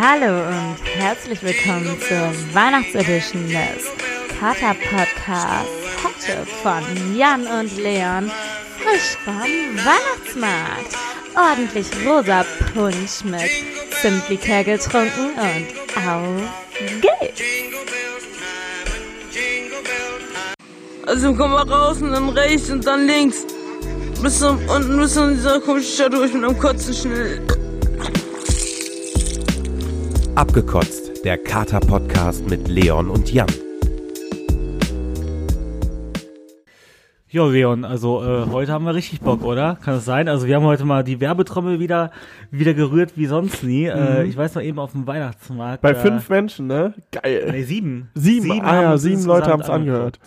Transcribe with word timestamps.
Hallo 0.00 0.46
und 0.46 0.76
herzlich 0.94 1.42
willkommen 1.42 1.98
zur 2.06 2.30
Weihnachtsedition 2.54 3.48
des 3.48 3.90
Kater 4.38 4.74
Podcasts. 4.74 5.68
Heute 6.04 6.46
von 6.62 7.16
Jan 7.16 7.44
und 7.48 7.76
Leon, 7.76 8.30
frisch 8.78 9.16
vom 9.24 9.34
Weihnachtsmarkt. 9.34 10.94
Ordentlich 11.34 11.88
rosa 12.06 12.44
Punsch 12.72 13.24
mit 13.24 13.50
Zimtlikör 14.00 14.62
getrunken 14.62 15.30
und 15.36 16.06
auf 16.06 16.42
geht's! 17.00 17.42
Also 21.06 21.34
komm 21.34 21.50
mal 21.50 21.68
raus 21.68 22.00
und 22.00 22.12
dann 22.12 22.28
rechts 22.28 22.70
und 22.70 22.86
dann 22.86 23.04
links. 23.04 23.44
Bis 24.22 24.38
zum, 24.38 24.60
unten 24.68 24.96
bis 25.00 25.14
zu 25.14 25.28
dieser 25.34 25.58
komischen 25.58 25.92
Stadt 25.92 26.12
durch 26.12 26.32
mit 26.32 26.44
einem 26.44 26.56
Kotzen 26.56 26.94
schnell. 26.94 27.67
Abgekotzt, 30.38 31.24
der 31.24 31.36
Kater-Podcast 31.36 32.48
mit 32.48 32.68
Leon 32.68 33.10
und 33.10 33.32
Jan. 33.32 33.48
Jo, 37.28 37.48
Leon, 37.48 37.84
also 37.84 38.22
äh, 38.22 38.46
heute 38.48 38.70
haben 38.70 38.84
wir 38.84 38.94
richtig 38.94 39.20
Bock, 39.20 39.42
oder? 39.42 39.76
Kann 39.82 39.94
das 39.94 40.04
sein? 40.04 40.28
Also 40.28 40.46
wir 40.46 40.54
haben 40.54 40.64
heute 40.64 40.84
mal 40.84 41.02
die 41.02 41.18
Werbetrommel 41.18 41.80
wieder 41.80 42.12
wieder 42.52 42.72
gerührt 42.72 43.14
wie 43.16 43.26
sonst 43.26 43.64
nie. 43.64 43.86
Äh, 43.86 44.26
ich 44.26 44.36
weiß 44.36 44.54
noch 44.54 44.62
eben 44.62 44.78
auf 44.78 44.92
dem 44.92 45.08
Weihnachtsmarkt. 45.08 45.82
Bei 45.82 45.90
äh, 45.90 45.94
fünf 45.96 46.28
Menschen, 46.28 46.68
ne? 46.68 46.94
Geil. 47.10 47.48
Nee, 47.50 47.64
sieben. 47.64 48.08
Sieben, 48.14 48.60
ah 48.62 48.66
haben 48.66 48.82
ja, 48.82 48.96
sieben 48.96 49.24
Leute 49.24 49.50
haben 49.50 49.62
es 49.62 49.68
angehört. 49.68 50.20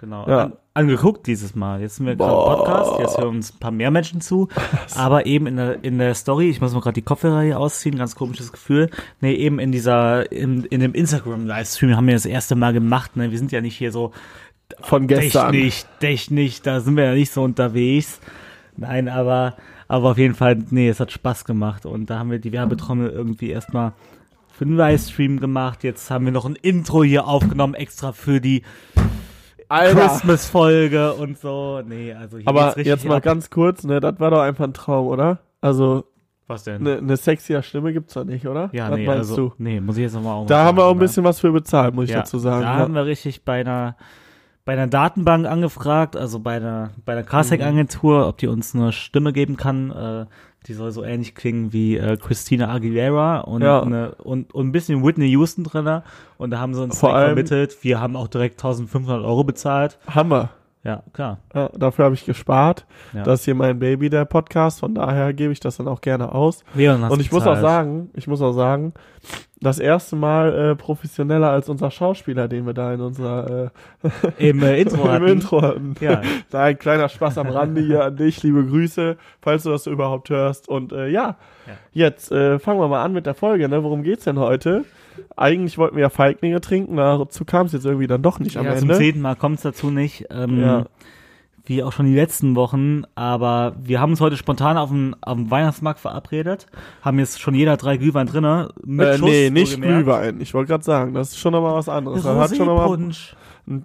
Genau. 0.00 0.26
Ja. 0.26 0.44
An, 0.44 0.52
angeguckt 0.72 1.26
dieses 1.26 1.54
Mal. 1.54 1.82
Jetzt 1.82 1.96
sind 1.96 2.06
wir 2.06 2.16
gerade 2.16 2.32
im. 2.32 2.56
Podcast, 2.58 2.92
jetzt 2.98 3.18
hören 3.18 3.36
uns 3.36 3.52
ein 3.52 3.58
paar 3.58 3.70
mehr 3.70 3.90
Menschen 3.90 4.22
zu. 4.22 4.48
Aber 4.96 5.26
eben 5.26 5.46
in 5.46 5.56
der, 5.56 5.84
in 5.84 5.98
der 5.98 6.14
Story, 6.14 6.48
ich 6.48 6.62
muss 6.62 6.72
mal 6.72 6.80
gerade 6.80 6.94
die 6.94 7.02
Kopfhörer 7.02 7.42
hier 7.42 7.60
ausziehen, 7.60 7.98
ganz 7.98 8.14
komisches 8.14 8.50
Gefühl. 8.50 8.88
Nee, 9.20 9.34
eben 9.34 9.58
in 9.58 9.72
dieser, 9.72 10.32
in, 10.32 10.64
in 10.64 10.80
dem 10.80 10.94
Instagram-Livestream 10.94 11.96
haben 11.96 12.06
wir 12.06 12.14
das 12.14 12.24
erste 12.24 12.56
Mal 12.56 12.72
gemacht. 12.72 13.16
Ne? 13.16 13.30
Wir 13.30 13.38
sind 13.38 13.52
ja 13.52 13.60
nicht 13.60 13.76
hier 13.76 13.92
so 13.92 14.12
Von 14.80 15.06
gestern. 15.06 15.52
Technisch, 15.52 15.84
technisch, 16.00 16.62
da 16.62 16.80
sind 16.80 16.96
wir 16.96 17.04
ja 17.04 17.14
nicht 17.14 17.30
so 17.30 17.42
unterwegs. 17.42 18.20
Nein, 18.78 19.08
aber, 19.08 19.56
aber 19.86 20.12
auf 20.12 20.18
jeden 20.18 20.34
Fall, 20.34 20.64
nee, 20.70 20.88
es 20.88 20.98
hat 20.98 21.12
Spaß 21.12 21.44
gemacht 21.44 21.84
und 21.84 22.08
da 22.08 22.18
haben 22.18 22.30
wir 22.30 22.38
die 22.38 22.52
Werbetrommel 22.52 23.10
irgendwie 23.10 23.50
erstmal 23.50 23.92
für 24.50 24.64
den 24.64 24.76
Livestream 24.76 25.40
gemacht. 25.40 25.84
Jetzt 25.84 26.10
haben 26.10 26.24
wir 26.24 26.32
noch 26.32 26.46
ein 26.46 26.56
Intro 26.56 27.04
hier 27.04 27.26
aufgenommen, 27.26 27.74
extra 27.74 28.12
für 28.12 28.40
die. 28.40 28.62
Christmas-Folge 29.70 31.14
und 31.14 31.38
so. 31.38 31.80
Nee, 31.86 32.12
also 32.12 32.38
hier 32.38 32.48
Aber 32.48 32.78
jetzt 32.78 33.04
mal 33.04 33.16
ab. 33.16 33.22
ganz 33.22 33.50
kurz, 33.50 33.84
ne? 33.84 34.00
Das 34.00 34.18
war 34.18 34.30
doch 34.30 34.40
einfach 34.40 34.64
ein 34.64 34.74
Traum, 34.74 35.06
oder? 35.06 35.38
Also, 35.60 36.04
Was 36.48 36.64
denn? 36.64 36.86
eine 36.86 37.00
ne 37.00 37.16
sexier 37.16 37.62
Stimme 37.62 37.92
gibt's 37.92 38.14
doch 38.14 38.24
nicht, 38.24 38.46
oder? 38.46 38.70
ja, 38.72 38.90
Was 38.90 38.98
nee, 38.98 39.06
meinst 39.06 39.30
also, 39.30 39.48
du? 39.50 39.54
nee, 39.58 39.80
muss 39.80 39.96
ich 39.96 40.02
jetzt 40.02 40.14
nochmal 40.14 40.34
auch 40.34 40.46
Da 40.46 40.58
mal 40.58 40.64
haben 40.64 40.78
wir 40.78 40.84
auch 40.84 40.90
ein 40.90 40.96
ne? 40.96 41.02
bisschen 41.02 41.24
was 41.24 41.40
für 41.40 41.52
bezahlt, 41.52 41.94
muss 41.94 42.04
ich 42.04 42.10
ja, 42.10 42.18
dazu 42.18 42.38
sagen. 42.38 42.62
Da 42.62 42.72
ja. 42.74 42.78
haben 42.78 42.94
wir 42.94 43.04
richtig 43.04 43.44
bei 43.44 43.60
einer, 43.60 43.96
bei 44.64 44.72
einer 44.72 44.88
Datenbank 44.88 45.46
angefragt, 45.46 46.16
also 46.16 46.40
bei 46.40 46.56
einer, 46.56 46.90
bei 47.04 47.12
einer 47.12 47.22
Carsec-Agentur, 47.22 48.26
ob 48.26 48.38
die 48.38 48.48
uns 48.48 48.74
eine 48.74 48.92
Stimme 48.92 49.32
geben 49.32 49.56
kann. 49.56 49.90
Äh, 49.90 50.26
die 50.66 50.74
soll 50.74 50.90
so 50.92 51.02
ähnlich 51.02 51.34
klingen 51.34 51.72
wie 51.72 51.96
äh, 51.96 52.16
Christina 52.16 52.68
Aguilera 52.72 53.40
und, 53.40 53.62
Ja. 53.62 53.82
eine, 53.82 54.14
und, 54.16 54.52
und 54.54 54.68
ein 54.68 54.72
bisschen 54.72 55.04
Whitney 55.04 55.26
Houston 55.30 55.64
drinne. 55.64 56.02
Und 56.38 56.50
da 56.50 56.58
haben 56.58 56.74
sie 56.74 56.82
uns 56.82 56.98
Vor 57.00 57.10
direkt 57.10 57.18
allem- 57.24 57.34
vermittelt. 57.46 57.78
Wir 57.82 58.00
haben 58.00 58.14
auch 58.16 58.28
direkt 58.28 58.54
1500 58.62 59.24
Euro 59.24 59.44
bezahlt. 59.44 59.98
Hammer. 60.06 60.50
Ja, 60.82 61.02
klar. 61.12 61.38
Ja, 61.54 61.68
dafür 61.76 62.06
habe 62.06 62.14
ich 62.14 62.24
gespart. 62.24 62.86
Ja. 63.12 63.22
Das 63.22 63.40
ist 63.40 63.44
hier 63.44 63.54
mein 63.54 63.78
Baby, 63.78 64.08
der 64.08 64.24
Podcast. 64.24 64.80
Von 64.80 64.94
daher 64.94 65.34
gebe 65.34 65.52
ich 65.52 65.60
das 65.60 65.76
dann 65.76 65.86
auch 65.88 66.00
gerne 66.00 66.32
aus. 66.34 66.64
Leon 66.74 67.02
Und 67.04 67.20
ich 67.20 67.30
muss 67.32 67.42
auch 67.42 67.54
bezahlt. 67.56 67.60
sagen, 67.62 68.10
ich 68.14 68.26
muss 68.26 68.40
auch 68.40 68.52
sagen, 68.52 68.94
das 69.62 69.78
erste 69.78 70.16
Mal 70.16 70.70
äh, 70.70 70.74
professioneller 70.76 71.50
als 71.50 71.68
unser 71.68 71.90
Schauspieler, 71.90 72.48
den 72.48 72.64
wir 72.66 72.72
da 72.72 72.94
in 72.94 73.00
unserer 73.00 73.70
äh, 74.38 74.48
Im 74.50 74.62
äh, 74.62 74.80
Intro 74.80 75.04
im 75.04 75.10
hatten. 75.10 75.26
Intro 75.26 75.62
hatten. 75.62 75.94
Ja. 76.00 76.22
Da 76.50 76.64
ein 76.64 76.78
kleiner 76.78 77.08
Spaß 77.08 77.38
am 77.38 77.48
Rande 77.48 77.80
hier 77.82 78.04
an 78.04 78.16
dich, 78.16 78.42
liebe 78.42 78.64
Grüße, 78.64 79.16
falls 79.42 79.62
du 79.64 79.70
das 79.70 79.86
überhaupt 79.86 80.30
hörst. 80.30 80.68
Und 80.68 80.92
äh, 80.92 81.08
ja, 81.08 81.36
Ja. 81.66 81.74
jetzt 81.92 82.32
äh, 82.32 82.58
fangen 82.58 82.80
wir 82.80 82.88
mal 82.88 83.04
an 83.04 83.12
mit 83.12 83.26
der 83.26 83.34
Folge. 83.34 83.68
Ne? 83.68 83.84
Worum 83.84 84.02
geht's 84.02 84.24
denn 84.24 84.38
heute? 84.38 84.84
Eigentlich 85.36 85.76
wollten 85.76 85.96
wir 85.96 86.02
ja 86.02 86.08
Feiglinge 86.10 86.60
trinken, 86.62 86.96
dazu 86.96 87.44
kam 87.44 87.66
es 87.66 87.72
jetzt 87.72 87.84
irgendwie 87.84 88.06
dann 88.06 88.22
doch 88.22 88.38
nicht 88.38 88.56
am 88.56 88.64
ja, 88.64 88.74
zum 88.76 88.88
Ende. 88.90 88.98
zehnten 89.02 89.20
Mal 89.20 89.36
kommt 89.36 89.56
es 89.56 89.62
dazu 89.62 89.90
nicht. 89.90 90.26
Ähm, 90.30 90.60
Ja. 90.60 90.86
Wie 91.64 91.82
auch 91.82 91.92
schon 91.92 92.06
die 92.06 92.14
letzten 92.14 92.56
Wochen. 92.56 93.02
Aber 93.14 93.76
wir 93.82 94.00
haben 94.00 94.10
uns 94.10 94.20
heute 94.20 94.36
spontan 94.36 94.76
auf 94.76 94.90
dem, 94.90 95.14
auf 95.20 95.36
dem 95.36 95.50
Weihnachtsmarkt 95.50 96.00
verabredet. 96.00 96.66
Haben 97.02 97.18
jetzt 97.18 97.40
schon 97.40 97.54
jeder 97.54 97.76
drei 97.76 97.96
Glühwein. 97.96 98.26
Mit 98.84 99.06
Äh, 99.06 99.18
Schuss, 99.18 99.28
nee, 99.28 99.50
nicht 99.50 99.72
wohlgemerkt. 99.72 100.04
Glühwein. 100.04 100.40
Ich 100.40 100.54
wollte 100.54 100.68
gerade 100.68 100.84
sagen, 100.84 101.14
das 101.14 101.30
ist 101.30 101.38
schon 101.38 101.52
nochmal 101.52 101.74
was 101.74 101.88
anderes. 101.88 102.22
Das 102.22 102.36
hat 102.50 102.56
schon 102.56 102.66
nochmal 102.66 102.96
ein, 102.96 103.14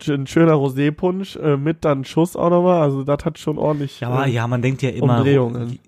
ein 0.07 0.27
schöner 0.27 0.53
Rosépunsch 0.53 1.37
äh, 1.37 1.57
mit 1.57 1.83
dann 1.85 2.05
Schuss 2.05 2.35
auch 2.35 2.49
nochmal. 2.49 2.81
Also 2.81 3.03
das 3.03 3.25
hat 3.25 3.37
schon 3.37 3.57
ordentlich. 3.57 3.99
Ja, 3.99 4.09
aber 4.09 4.25
äh, 4.27 4.31
ja, 4.31 4.47
man 4.47 4.61
denkt 4.61 4.81
ja 4.81 4.89
immer, 4.89 5.17
Umdrehungen. 5.17 5.79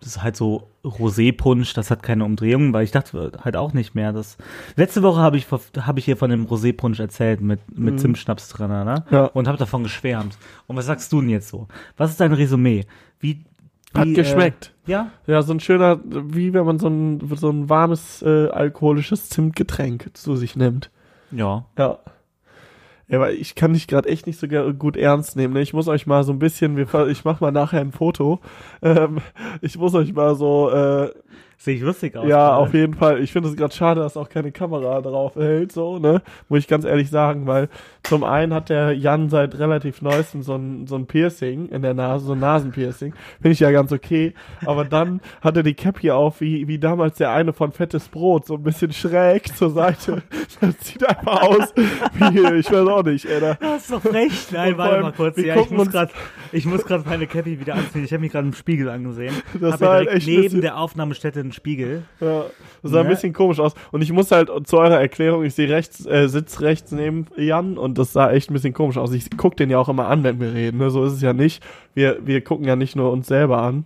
das 0.00 0.08
ist 0.16 0.22
halt 0.22 0.36
so 0.36 0.68
Rosépunsch, 0.88 1.74
das 1.74 1.90
hat 1.90 2.02
keine 2.02 2.24
Umdrehungen, 2.24 2.72
weil 2.72 2.84
ich 2.84 2.90
dachte 2.90 3.32
halt 3.44 3.56
auch 3.56 3.72
nicht 3.72 3.94
mehr. 3.94 4.12
Das 4.12 4.36
letzte 4.76 5.02
Woche 5.02 5.20
habe 5.20 5.36
ich 5.36 5.46
habe 5.50 5.98
ich 5.98 6.04
hier 6.04 6.16
von 6.16 6.30
dem 6.30 6.46
Rosépunsch 6.46 7.00
erzählt 7.00 7.40
mit 7.40 7.60
mit 7.78 8.00
Zimtschnaps 8.00 8.48
drin, 8.48 8.68
ne? 8.68 9.04
Mhm. 9.08 9.14
Ja. 9.14 9.24
Und 9.26 9.48
habe 9.48 9.58
davon 9.58 9.82
geschwärmt. 9.82 10.36
Und 10.66 10.76
was 10.76 10.86
sagst 10.86 11.12
du 11.12 11.20
denn 11.20 11.30
jetzt 11.30 11.48
so? 11.48 11.68
Was 11.96 12.10
ist 12.10 12.20
dein 12.20 12.32
Resümee? 12.32 12.86
Wie, 13.20 13.44
wie 13.94 13.98
Hat 13.98 14.14
geschmeckt. 14.14 14.72
Äh, 14.86 14.92
ja, 14.92 15.10
Ja, 15.26 15.42
so 15.42 15.52
ein 15.52 15.60
schöner, 15.60 16.00
wie 16.04 16.52
wenn 16.52 16.64
man 16.64 16.78
so 16.78 16.88
ein, 16.88 17.20
so 17.36 17.50
ein 17.50 17.68
warmes 17.68 18.22
äh, 18.22 18.48
alkoholisches 18.48 19.28
Zimtgetränk 19.28 20.10
zu 20.14 20.36
sich 20.36 20.56
nimmt. 20.56 20.90
ja. 21.30 21.64
Ja. 21.78 21.98
Ja, 23.08 23.18
aber 23.18 23.32
ich 23.32 23.54
kann 23.54 23.72
dich 23.72 23.86
gerade 23.86 24.08
echt 24.08 24.26
nicht 24.26 24.38
so 24.38 24.46
gut 24.46 24.96
ernst 24.96 25.34
nehmen. 25.36 25.54
Ne? 25.54 25.62
Ich 25.62 25.72
muss 25.72 25.88
euch 25.88 26.06
mal 26.06 26.24
so 26.24 26.32
ein 26.32 26.38
bisschen, 26.38 26.76
wir, 26.76 27.06
ich 27.08 27.24
mach 27.24 27.40
mal 27.40 27.50
nachher 27.50 27.80
ein 27.80 27.92
Foto. 27.92 28.40
Ähm, 28.82 29.18
ich 29.62 29.78
muss 29.78 29.94
euch 29.94 30.12
mal 30.12 30.34
so, 30.34 30.70
äh, 30.70 31.10
Sehe 31.60 31.74
ich 31.74 31.82
lustig 31.82 32.16
aus. 32.16 32.28
ja, 32.28 32.54
auf 32.54 32.72
jeden 32.72 32.94
Fall. 32.94 33.20
Ich 33.20 33.32
finde 33.32 33.48
es 33.48 33.56
gerade 33.56 33.74
schade, 33.74 34.00
dass 34.00 34.16
auch 34.16 34.28
keine 34.28 34.52
Kamera 34.52 35.00
drauf 35.00 35.34
hält, 35.34 35.72
so, 35.72 35.98
ne? 35.98 36.22
Muss 36.48 36.60
ich 36.60 36.68
ganz 36.68 36.84
ehrlich 36.84 37.10
sagen, 37.10 37.48
weil 37.48 37.68
zum 38.04 38.22
einen 38.22 38.54
hat 38.54 38.68
der 38.68 38.92
Jan 38.92 39.28
seit 39.28 39.58
relativ 39.58 40.00
neuestem 40.00 40.44
so 40.44 40.54
ein, 40.54 40.86
so 40.86 40.94
ein 40.94 41.06
Piercing 41.06 41.68
in 41.70 41.82
der 41.82 41.94
Nase, 41.94 42.26
so 42.26 42.34
ein 42.34 42.38
Nasenpiercing. 42.38 43.12
Finde 43.42 43.52
ich 43.52 43.58
ja 43.58 43.72
ganz 43.72 43.90
okay. 43.90 44.34
Aber 44.66 44.84
dann 44.84 45.20
hat 45.40 45.56
er 45.56 45.64
die 45.64 45.74
Cap 45.74 45.98
hier 45.98 46.16
auf, 46.16 46.40
wie, 46.40 46.68
wie 46.68 46.78
damals 46.78 47.16
der 47.16 47.32
eine 47.32 47.52
von 47.52 47.72
Fettes 47.72 48.08
Brot, 48.08 48.46
so 48.46 48.54
ein 48.54 48.62
bisschen 48.62 48.92
schräg 48.92 49.54
zur 49.56 49.70
Seite. 49.70 50.22
Das 50.60 50.74
sieht 50.80 51.06
einfach 51.06 51.42
aus 51.42 51.72
wie, 51.76 52.58
ich 52.58 52.72
weiß 52.72 52.88
auch 52.88 53.04
nicht, 53.04 53.26
ey. 53.26 53.38
Da, 53.40 53.54
Das 53.54 53.82
ist 53.82 53.92
doch 53.92 54.02
frech. 54.02 54.46
Nein, 54.50 54.72
Und 54.72 54.78
warte 54.78 54.92
allem, 54.94 55.02
mal 55.02 55.12
kurz. 55.12 55.36
Ja, 55.36 55.56
ich 55.56 55.70
muss 55.70 55.90
gerade, 55.90 56.10
ich 56.52 56.64
muss 56.64 56.84
gerade 56.84 57.04
meine 57.08 57.26
Cappy 57.26 57.60
wieder 57.60 57.74
anziehen. 57.74 58.02
Ich 58.04 58.12
habe 58.12 58.22
mich 58.22 58.32
gerade 58.32 58.46
im 58.48 58.54
Spiegel 58.54 58.88
angesehen. 58.88 59.34
Das 59.60 59.80
war 59.80 59.90
halt 59.90 60.08
echt 60.08 60.26
neben 60.26 60.60
der 60.60 60.78
Aufnahmestätte 60.78 61.38
einen 61.48 61.52
Spiegel. 61.52 62.02
Ja, 62.20 62.44
das 62.82 62.92
sah 62.92 63.00
ein 63.00 63.06
Ne? 63.06 63.10
bisschen 63.14 63.32
komisch 63.32 63.58
aus. 63.58 63.74
Und 63.90 64.02
ich 64.02 64.12
muss 64.12 64.30
halt 64.30 64.50
zu 64.66 64.78
eurer 64.78 65.00
Erklärung, 65.00 65.44
ich 65.44 65.54
sehe 65.54 65.68
rechts, 65.68 66.06
äh, 66.06 66.28
sitz 66.28 66.60
rechts 66.60 66.92
neben 66.92 67.26
Jan 67.36 67.78
und 67.78 67.98
das 67.98 68.12
sah 68.12 68.30
echt 68.30 68.50
ein 68.50 68.54
bisschen 68.54 68.74
komisch 68.74 68.96
aus. 68.98 69.12
Ich 69.12 69.28
guck 69.36 69.56
den 69.56 69.70
ja 69.70 69.78
auch 69.78 69.88
immer 69.88 70.08
an, 70.08 70.22
wenn 70.24 70.40
wir 70.40 70.52
reden. 70.54 70.78
Ne? 70.78 70.90
So 70.90 71.04
ist 71.04 71.12
es 71.14 71.22
ja 71.22 71.32
nicht. 71.32 71.62
Wir, 71.94 72.18
wir 72.24 72.42
gucken 72.42 72.66
ja 72.66 72.76
nicht 72.76 72.94
nur 72.96 73.10
uns 73.10 73.26
selber 73.26 73.62
an. 73.62 73.84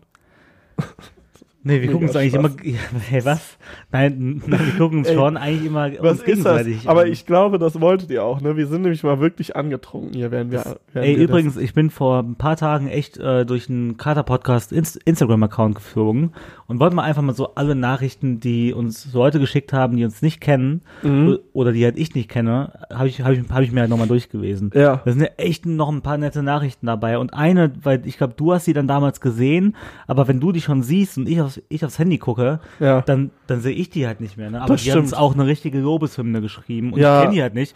Nee, 1.65 1.81
wir 1.81 1.91
gucken 1.93 2.09
uns 2.09 2.17
eigentlich 2.17 2.35
Spaß. 2.35 2.55
immer. 2.65 2.77
Hey, 3.09 3.25
was? 3.25 3.57
Nein, 3.93 4.43
nein, 4.47 4.61
wir 4.67 4.79
gucken 4.79 4.99
uns 4.99 5.09
Ey, 5.09 5.15
schon 5.15 5.37
eigentlich 5.37 5.67
immer 5.67 5.91
Was 6.01 6.21
ist 6.23 6.45
das? 6.45 6.67
Aber 6.87 7.03
an. 7.03 7.07
ich 7.13 7.25
glaube, 7.27 7.59
das 7.59 7.81
wolltet 7.81 8.11
ihr 8.11 8.25
auch. 8.25 8.41
Ne? 8.41 8.57
Wir 8.57 8.67
sind 8.67 8.83
nämlich 8.83 9.03
mal 9.05 9.21
wirklich 9.21 9.55
angetrunken 9.55 10.13
hier, 10.15 10.31
während 10.33 10.51
wir. 10.51 10.79
Während 10.93 11.09
Ey, 11.09 11.17
wir 11.17 11.25
übrigens, 11.25 11.57
ich 11.57 11.73
bin 11.75 11.91
vor 11.91 12.21
ein 12.21 12.35
paar 12.35 12.57
Tagen 12.57 12.89
echt 12.89 13.17
äh, 13.19 13.45
durch 13.47 13.69
einen 13.71 13.97
Kater-Podcast 13.97 14.73
Inst 14.73 14.97
Instagram-Account 15.05 15.77
geflogen 15.77 16.33
und 16.67 16.81
wollte 16.81 16.97
mal 16.97 17.03
einfach 17.05 17.23
mal 17.23 17.35
so 17.35 17.55
alle 17.55 17.75
Nachrichten, 17.75 18.41
die 18.41 18.73
uns 18.73 19.13
Leute 19.13 19.39
geschickt 19.39 19.73
haben, 19.73 19.97
die 19.97 20.05
uns 20.05 20.21
nicht 20.23 20.41
kennen 20.41 20.83
Mhm. 21.03 21.39
oder 21.53 21.73
die 21.73 21.85
halt 21.85 21.97
ich 21.99 22.15
nicht 22.15 22.29
kenne, 22.29 22.73
habe 22.93 23.09
ich, 23.09 23.21
hab 23.23 23.33
ich, 23.33 23.41
hab 23.49 23.61
ich 23.63 23.73
mir 23.73 23.81
halt 23.81 23.91
nochmal 23.91 24.09
durchgelesen. 24.09 24.71
Ja. 24.75 25.01
Da 25.05 25.13
sind 25.13 25.21
ja 25.21 25.29
echt 25.37 25.65
noch 25.67 25.91
ein 25.91 26.03
paar 26.03 26.19
nette 26.19 26.43
Nachrichten 26.43 26.87
dabei. 26.87 27.19
Und 27.19 27.35
eine, 27.35 27.73
weil 27.83 28.07
ich 28.07 28.19
glaube, 28.19 28.35
du 28.37 28.53
hast 28.53 28.65
sie 28.65 28.73
dann 28.73 28.89
damals 28.89 29.21
gesehen, 29.21 29.77
aber 30.07 30.27
wenn 30.29 30.41
du 30.41 30.51
die 30.53 30.61
schon 30.61 30.83
siehst 30.83 31.19
und 31.19 31.29
ich 31.29 31.39
aufs, 31.59 31.63
ich 31.69 31.85
aufs 31.85 31.99
Handy 31.99 32.19
gucke, 32.19 32.61
Ja. 32.81 33.01
dann, 33.03 33.31
dann 33.47 33.61
sehe 33.61 33.75
ich 33.75 33.91
die 33.91 34.07
halt 34.07 34.21
nicht 34.21 34.37
mehr. 34.37 34.51
Ne? 34.51 34.61
Aber 34.61 34.75
Das 34.75 34.83
die 34.83 34.93
haben 34.93 35.13
auch 35.15 35.35
eine 35.35 35.47
richtige 35.47 35.79
Lobeshymne 35.79 36.41
geschrieben 36.41 36.93
und 36.93 37.01
Ja. 37.01 37.19
ich 37.19 37.23
kenne 37.23 37.35
die 37.35 37.43
halt 37.43 37.55
nicht. 37.55 37.75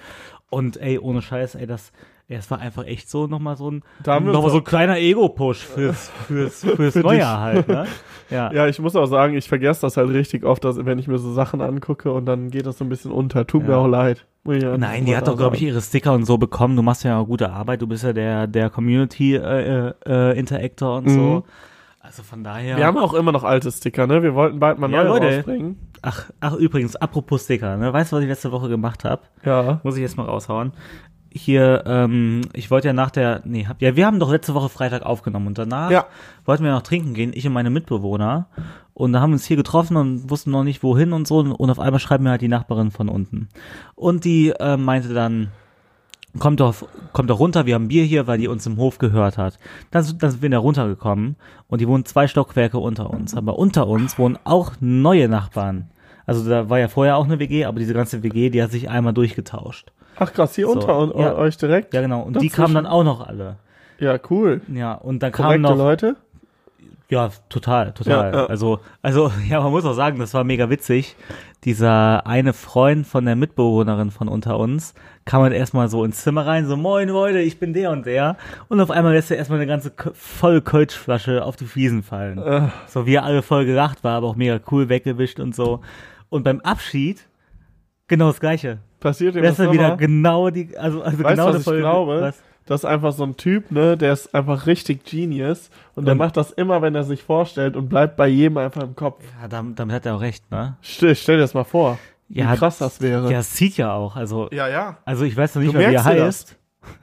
Und 0.50 0.76
ey, 0.81 0.99
ohne 0.99 1.23
Scheiß, 1.23 1.56
ey, 1.56 1.67
das, 1.67 1.93
ey, 2.28 2.37
das 2.37 2.50
war 2.50 2.61
einfach 2.61 2.84
echt 2.87 3.11
so 3.11 3.26
nochmal 3.26 3.56
so 3.56 3.70
ein, 3.70 3.82
Da 4.05 4.14
haben 4.14 4.26
wir 4.26 4.32
noch 4.32 4.40
mal 4.40 4.44
uns 4.46 4.52
so 4.52 4.58
ein 4.58 4.64
kleiner 4.64 4.96
Ego-Push 4.99 5.58
fürs, 5.64 6.11
fürs, 6.26 6.61
fürs 6.76 6.93
Für 6.94 7.00
neue 7.00 7.17
dich. 7.19 7.26
halt, 7.26 7.69
ne? 7.69 7.87
Ja. 8.31 8.52
Ja, 8.52 8.67
ich 8.67 8.81
muss 8.81 8.96
auch 8.96 9.06
sagen, 9.06 9.37
ich 9.37 9.49
vergesse 9.49 9.82
das 9.82 9.96
halt 9.96 10.08
richtig 10.11 10.44
oft, 10.44 10.64
dass, 10.64 10.84
wenn 10.84 10.99
ich 10.99 11.06
mir 11.06 11.19
so 11.19 11.32
Sachen 11.32 11.61
angucke 11.61 12.12
und 12.12 12.26
dann 12.26 12.50
geht 12.50 12.67
das 12.67 12.79
so 12.79 12.84
ein 12.84 12.88
bisschen 12.88 13.12
unter. 13.12 13.46
Tut 13.46 13.62
mir 13.62 13.70
Ja. 13.75 13.76
auch 13.79 13.87
leid. 13.87 14.26
Einfach 14.44 14.79
Nein, 14.79 15.05
die 15.05 15.17
hat 15.17 15.26
doch, 15.29 15.37
glaube 15.37 15.56
ich, 15.56 15.62
ihre 15.62 15.81
Sticker 15.81 16.12
und 16.12 16.25
so 16.25 16.37
bekommen. 16.38 16.75
Du 16.76 16.82
machst 16.82 17.02
ja 17.05 17.19
auch 17.19 17.26
gute 17.26 17.50
Arbeit. 17.50 17.82
Du 17.82 17.87
bist 17.88 18.02
ja 18.05 18.12
der, 18.12 18.46
der 18.49 18.70
Community 18.70 19.34
äh, 19.37 19.93
äh, 20.06 20.38
Interactor 20.38 20.99
und 20.99 21.06
Mhm. 21.06 21.11
so. 21.11 21.44
Also 22.06 22.23
von 22.23 22.44
daher. 22.44 22.76
Wir 22.76 22.87
haben 22.87 22.99
auch 22.99 23.14
immer 23.14 23.32
noch 23.32 23.43
alte 23.43 23.70
Sticker, 23.73 24.06
ne? 24.06 24.23
Wir 24.23 24.35
wollten 24.35 24.61
bald 24.61 24.79
mal 24.79 24.88
Ja, 24.91 25.03
neue 25.03 25.08
Leute. 25.20 25.37
rausbringen. 25.38 25.76
ach, 26.03 26.31
ach, 26.41 26.55
übrigens, 26.55 26.94
apropos 26.97 27.44
Sticker, 27.44 27.76
ne? 27.76 27.93
Weißt 27.93 28.12
du, 28.12 28.17
was 28.17 28.23
ich 28.23 28.29
letzte 28.29 28.53
Woche 28.53 28.69
gemacht 28.69 29.05
habe? 29.05 29.23
Ja. 29.44 29.81
Muss 29.82 29.97
ich 29.97 30.03
jetzt 30.03 30.17
mal 30.17 30.25
raushauen. 30.25 30.73
Hier, 31.32 31.82
ähm, 31.87 32.43
ich 32.55 32.70
wollte 32.70 32.87
ja 32.88 32.94
nach 32.94 33.11
der, 33.11 33.43
nee, 33.44 33.67
hab, 33.67 33.82
ja, 33.82 33.94
wir 33.97 34.06
haben 34.06 34.20
doch 34.20 34.31
letzte 34.31 34.55
Woche 34.55 34.69
Freitag 34.70 35.03
aufgenommen 35.03 35.49
und 35.49 35.58
danach 35.58 35.91
Ja. 35.91 36.06
wollten 36.47 36.64
wir 36.64 36.70
noch 36.70 36.82
trinken 36.82 37.12
gehen, 37.12 37.32
ich 37.35 37.47
und 37.47 37.53
meine 37.53 37.69
Mitbewohner. 37.70 38.47
Und 38.94 39.12
da 39.12 39.20
haben 39.20 39.31
wir 39.31 39.35
uns 39.35 39.44
hier 39.44 39.56
getroffen 39.58 39.97
und 39.99 40.31
wussten 40.31 40.50
noch 40.53 40.64
nicht 40.64 40.82
wohin 40.82 41.12
und 41.12 41.26
so. 41.29 41.41
Und 41.41 41.70
auf 41.70 41.79
einmal 41.81 42.00
schreibt 42.00 42.23
mir 42.23 42.31
halt 42.31 42.41
die 42.41 42.49
Nachbarin 42.49 42.91
von 42.91 43.08
unten. 43.11 43.49
Und 43.94 44.25
die 44.25 44.50
äh, 44.58 44.79
meinte 44.79 45.12
dann, 45.12 45.49
kommt 46.38 46.60
doch, 46.60 46.74
kommt 47.12 47.30
doch 47.30 47.38
runter, 47.38 47.66
wir 47.66 47.74
haben 47.74 47.88
Bier 47.88 48.04
hier, 48.04 48.26
weil 48.26 48.38
die 48.38 48.48
uns 48.48 48.66
im 48.66 48.76
Hof 48.76 48.98
gehört 48.98 49.38
hat. 49.38 49.58
Dann, 49.90 50.02
sind- 50.02 50.22
dann 50.22 50.30
sind 50.30 50.42
wir 50.42 50.50
da 50.50 50.58
runtergekommen 50.58 51.36
und 51.68 51.80
die 51.80 51.88
wohnen 51.88 52.04
zwei 52.04 52.26
Stockwerke 52.28 52.78
unter 52.78 53.10
uns. 53.10 53.34
Aber 53.36 53.58
unter 53.58 53.86
uns 53.86 54.18
wohnen 54.18 54.38
auch 54.44 54.72
neue 54.80 55.28
Nachbarn. 55.28 55.88
Also 56.26 56.48
da 56.48 56.68
war 56.68 56.78
ja 56.78 56.88
vorher 56.88 57.16
auch 57.16 57.24
eine 57.24 57.38
WG, 57.38 57.64
aber 57.64 57.78
diese 57.78 57.94
ganze 57.94 58.22
WG, 58.22 58.50
die 58.50 58.62
hat 58.62 58.70
sich 58.72 58.88
einmal 58.90 59.12
durchgetauscht. 59.12 59.92
Ach 60.18 60.32
krass, 60.32 60.54
hier 60.54 60.66
So, 60.66 60.72
unter 60.72 60.98
und, 60.98 61.14
ja. 61.18 61.34
euch 61.36 61.56
direkt? 61.56 61.92
Ja, 61.94 62.00
genau. 62.00 62.22
Und 62.22 62.30
die 62.34 62.48
Dazwischen. 62.48 62.54
kamen 62.56 62.74
dann 62.74 62.86
auch 62.86 63.04
noch 63.04 63.26
alle. 63.26 63.56
Ja, 63.98 64.18
cool. 64.30 64.60
Ja, 64.72 64.94
und 64.94 65.22
dann 65.22 65.30
kamen 65.32 65.62
Korrekte 65.62 65.70
noch. 65.70 65.76
Leute? 65.76 66.16
Ja, 67.08 67.31
total, 67.49 67.93
total. 67.93 68.32
Ja, 68.32 68.41
ja. 68.41 68.47
Also, 68.47 68.81
also, 69.00 69.31
ja, 69.49 69.61
man 69.61 69.70
muss 69.70 69.85
auch 69.85 69.93
sagen, 69.94 70.19
das 70.19 70.35
war 70.35 70.43
mega 70.44 70.69
witzig. 70.70 71.17
Dieser 71.64 72.26
eine 72.26 72.53
Freund 72.53 73.06
von 73.06 73.25
der 73.25 73.37
Mitbewohnerin 73.37 74.11
von 74.11 74.29
unter 74.29 74.58
uns 74.58 74.94
kam 75.25 75.43
halt 75.43 75.53
erstmal 75.53 75.88
so 75.88 76.05
ins 76.05 76.23
Zimmer 76.23 76.47
rein, 76.47 76.67
so, 76.67 76.76
moin 76.76 77.08
Leute, 77.08 77.38
ich 77.41 77.58
bin 77.58 77.73
der 77.73 77.91
und 77.91 78.06
der. 78.06 78.37
Und 78.69 78.81
auf 78.81 78.91
einmal 78.91 79.14
lässt 79.14 79.31
er 79.31 79.37
erstmal 79.37 79.58
eine 79.58 79.67
ganze 79.67 79.93
volle 80.14 80.62
Kölschflasche 80.62 81.44
auf 81.44 81.56
die 81.56 81.64
Fliesen 81.67 82.03
fallen. 82.03 82.38
Äh, 82.38 82.69
So 82.88 83.06
wie 83.06 83.14
er 83.14 83.25
alle 83.25 83.43
voll 83.43 83.67
gelacht 83.67 84.05
war, 84.05 84.17
aber 84.17 84.26
auch 84.29 84.37
mega 84.37 84.61
cool 84.70 84.88
weggewischt 84.88 85.41
und 85.41 85.55
so. 85.55 85.81
Und 86.29 86.43
beim 86.44 86.61
Abschied, 86.61 87.26
genau 88.08 88.29
das 88.29 88.41
Gleiche. 88.41 88.79
passiert 89.00 89.35
Lässt 89.35 89.58
das 89.58 89.67
er 89.67 89.73
wieder 89.73 89.97
genau 89.97 90.50
die, 90.50 90.76
also, 90.76 91.03
also 91.03 91.19
Weißt 91.23 91.31
genau 91.37 91.44
du, 91.44 91.49
eine 91.50 91.58
was 91.58 91.67
ich 91.67 91.79
glaube? 91.81 92.20
was? 92.20 92.43
Das 92.66 92.80
ist 92.80 92.84
einfach 92.84 93.12
so 93.12 93.22
ein 93.24 93.36
Typ, 93.36 93.70
ne, 93.70 93.96
der 93.96 94.12
ist 94.12 94.34
einfach 94.34 94.66
richtig 94.66 95.04
Genius 95.04 95.70
und 95.94 96.04
der 96.04 96.12
Und- 96.12 96.18
macht 96.18 96.36
das 96.36 96.50
immer, 96.50 96.82
wenn 96.82 96.94
er 96.94 97.04
sich 97.04 97.22
vorstellt 97.22 97.76
und 97.76 97.88
bleibt 97.88 98.16
bei 98.16 98.26
jedem 98.28 98.58
einfach 98.58 98.82
im 98.82 98.96
Kopf. 98.96 99.22
Ja, 99.40 99.46
damit, 99.48 99.78
damit 99.78 99.94
hat 99.94 100.04
er 100.06 100.16
auch 100.16 100.20
recht, 100.20 100.50
ne? 100.50 100.76
Stell, 100.80 101.14
stell 101.14 101.36
dir 101.36 101.42
das 101.42 101.54
mal 101.54 101.64
vor, 101.64 101.98
wie 102.28 102.40
Ja, 102.40 102.56
krass 102.56 102.78
das 102.78 103.00
wäre. 103.00 103.30
Ja, 103.32 103.38
es 103.38 103.50
zieht 103.52 103.76
ja 103.76 103.92
auch, 103.94 104.16
also, 104.16 104.48
ja. 104.52 104.68
ja. 104.68 104.96
also 105.04 105.24
ich 105.24 105.36
weiß 105.36 105.54
noch 105.54 105.62
nicht 105.62 105.72
mal, 105.74 105.78
wie 105.80 105.84
er 105.84 105.92
das? 105.92 106.04
heißt. 106.04 106.56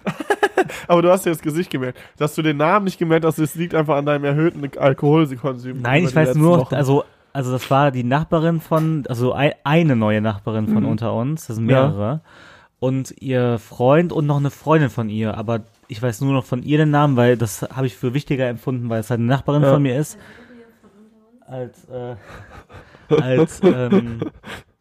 Aber 0.87 1.01
du 1.01 1.09
hast 1.11 1.25
dir 1.25 1.29
das 1.31 1.41
Gesicht 1.41 1.69
gemerkt. 1.69 1.97
Dass 2.17 2.35
du 2.35 2.41
den 2.41 2.57
Namen 2.57 2.85
nicht 2.85 2.97
gemerkt 2.99 3.25
hast, 3.25 3.39
das 3.39 3.55
liegt 3.55 3.75
einfach 3.75 3.95
an 3.95 4.05
deinem 4.05 4.23
erhöhten 4.25 4.69
Alkoholkonsum. 4.77 5.81
Nein, 5.81 6.03
ich 6.05 6.15
weiß 6.15 6.35
nur, 6.35 6.59
Wochen. 6.59 6.75
also, 6.75 7.03
also 7.33 7.51
das 7.51 7.69
war 7.71 7.91
die 7.91 8.03
Nachbarin 8.03 8.61
von, 8.61 9.03
also 9.09 9.33
ei- 9.35 9.55
eine 9.63 9.95
neue 9.95 10.21
Nachbarin 10.21 10.67
von 10.67 10.85
unter 10.85 11.13
uns, 11.13 11.47
das 11.47 11.55
sind 11.57 11.65
Mhm. 11.65 11.71
Ja. 11.71 12.19
Und 12.83 13.13
ihr 13.21 13.59
Freund 13.59 14.11
und 14.11 14.25
noch 14.25 14.35
eine 14.35 14.51
Freundin 14.51 14.89
von 14.89 15.07
ihr, 15.07 15.37
aber 15.37 15.61
ich 15.87 16.01
weiß 16.01 16.19
nur 16.19 16.33
noch 16.33 16.43
von 16.43 16.63
ihr 16.63 16.77
den 16.77 16.91
Namen, 16.91 17.15
weil 17.15 17.37
das 17.37 17.61
habe 17.61 17.87
ich 17.87 17.95
für 17.95 18.13
wichtiger 18.13 18.45
empfunden, 18.49 18.89
weil 18.89 18.99
es 18.99 19.09
halt 19.09 19.19
eine 19.19 19.27
Nachbarin 19.29 19.61
Ja. 19.61 19.71
von 19.71 19.81
mir 19.81 19.97
ist. 19.97 20.17
Als, 21.47 21.85
äh, 21.87 22.15
als, 23.21 23.61
ähm, 23.63 24.19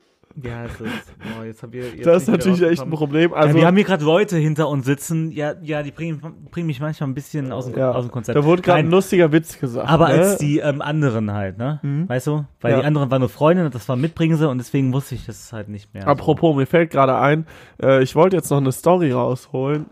heißt 0.45 0.81
es? 0.81 0.91
Oh, 1.39 1.43
jetzt 1.45 1.63
hab 1.63 1.75
ich, 1.75 1.95
jetzt 1.95 2.07
Das 2.07 2.23
ist 2.23 2.29
natürlich 2.29 2.63
echt 2.63 2.83
ein. 2.83 2.91
Problem. 2.91 3.31
ja, 3.33 3.37
Also, 3.37 3.55
wir 3.55 3.67
haben 3.67 3.77
hier 3.77 3.85
gerade 3.85 4.05
Leute 4.05 4.37
hinter 4.39 4.69
uns 4.69 4.87
sitzen, 4.87 5.31
ja, 5.31 5.55
ja, 5.63 5.83
die 5.83 5.91
bringen, 5.91 6.21
bringen 6.51 6.67
mich 6.67 6.81
manchmal 6.81 7.11
ein 7.11 7.15
bisschen 7.15 7.53
aus 7.53 7.67
dem, 7.67 7.79
ja, 7.79 7.91
aus 7.93 8.05
dem 8.07 8.11
Konzept. 8.11 8.37
da 8.39 8.45
wurde 8.45 8.63
gerade 8.63 8.79
ein 8.81 8.91
lustiger 8.91 9.31
Witz 9.33 9.59
gesagt. 9.59 9.89
aber 9.89 10.09
ne? 10.09 10.15
als 10.15 10.39
die 10.39 10.59
ähm, 10.59 10.81
anderen 10.81 11.33
halt, 11.33 11.59
ne? 11.59 11.81
Mhm. 11.83 12.09
Weißt 12.09 12.27
du? 12.27 12.45
Weil 12.61 12.73
Ja. 12.73 12.81
die 12.81 12.85
anderen 12.87 13.11
waren 13.11 13.21
nur 13.21 13.29
Freundinnen, 13.29 13.71
das 13.71 13.89
war 13.89 13.97
Mitbringsel 13.97 14.49
und 14.49 14.59
deswegen 14.59 14.93
wusste 14.93 15.15
ich 15.15 15.27
das 15.27 15.53
halt 15.53 15.69
nicht 15.69 15.93
mehr. 15.93 16.07
Apropos, 16.09 16.57
mir 16.57 16.67
fällt 16.67 16.91
gerade 16.91 17.17
ein, 17.19 17.47
äh, 17.83 18.03
ich 18.03 18.15
wollte 18.15 18.37
jetzt 18.37 18.51
noch 18.51 18.59
eine 18.59 18.73
Story 18.73 19.13
rausholen. 19.13 19.87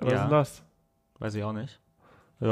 Was 0.00 0.12
Ja. 0.12 0.16
ist 0.18 0.22
denn 0.24 0.30
das? 0.30 0.56
So. 0.56 0.64
Weiß 1.24 1.34
ich 1.36 1.44
auch 1.44 1.52
nicht. 1.52 1.80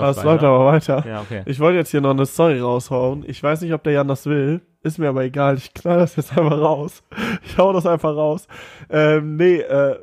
Ah, 0.01 0.11
Es 0.11 0.23
läuft 0.23 0.43
aber 0.45 0.65
weiter. 0.67 1.05
Ja, 1.07 1.21
okay. 1.21 1.43
Ich 1.47 1.61
wollte 1.61 1.79
jetzt 1.79 1.91
hier 1.91 2.01
noch 2.01 2.11
eine 2.11 2.27
Story 2.27 2.61
raushauen. 2.61 3.25
Ich 3.27 3.43
weiß 3.43 3.61
nicht, 3.61 3.73
ob 3.75 3.83
der 3.83 3.93
Jan 3.93 4.09
das 4.09 4.27
will. 4.27 4.63
Ist 4.83 4.99
mir 4.99 5.09
aber 5.11 5.23
egal. 5.25 5.57
Ich 5.57 5.75
knall 5.75 5.99
das 5.99 6.17
jetzt 6.17 6.37
einfach 6.37 6.59
raus. 6.59 7.03
Ich 7.45 7.57
hau 7.59 7.73
das 7.73 7.87
einfach 7.87 8.17
raus. 8.17 8.47
Ähm, 8.91 9.37
nee, 9.37 9.57
äh, 9.61 9.97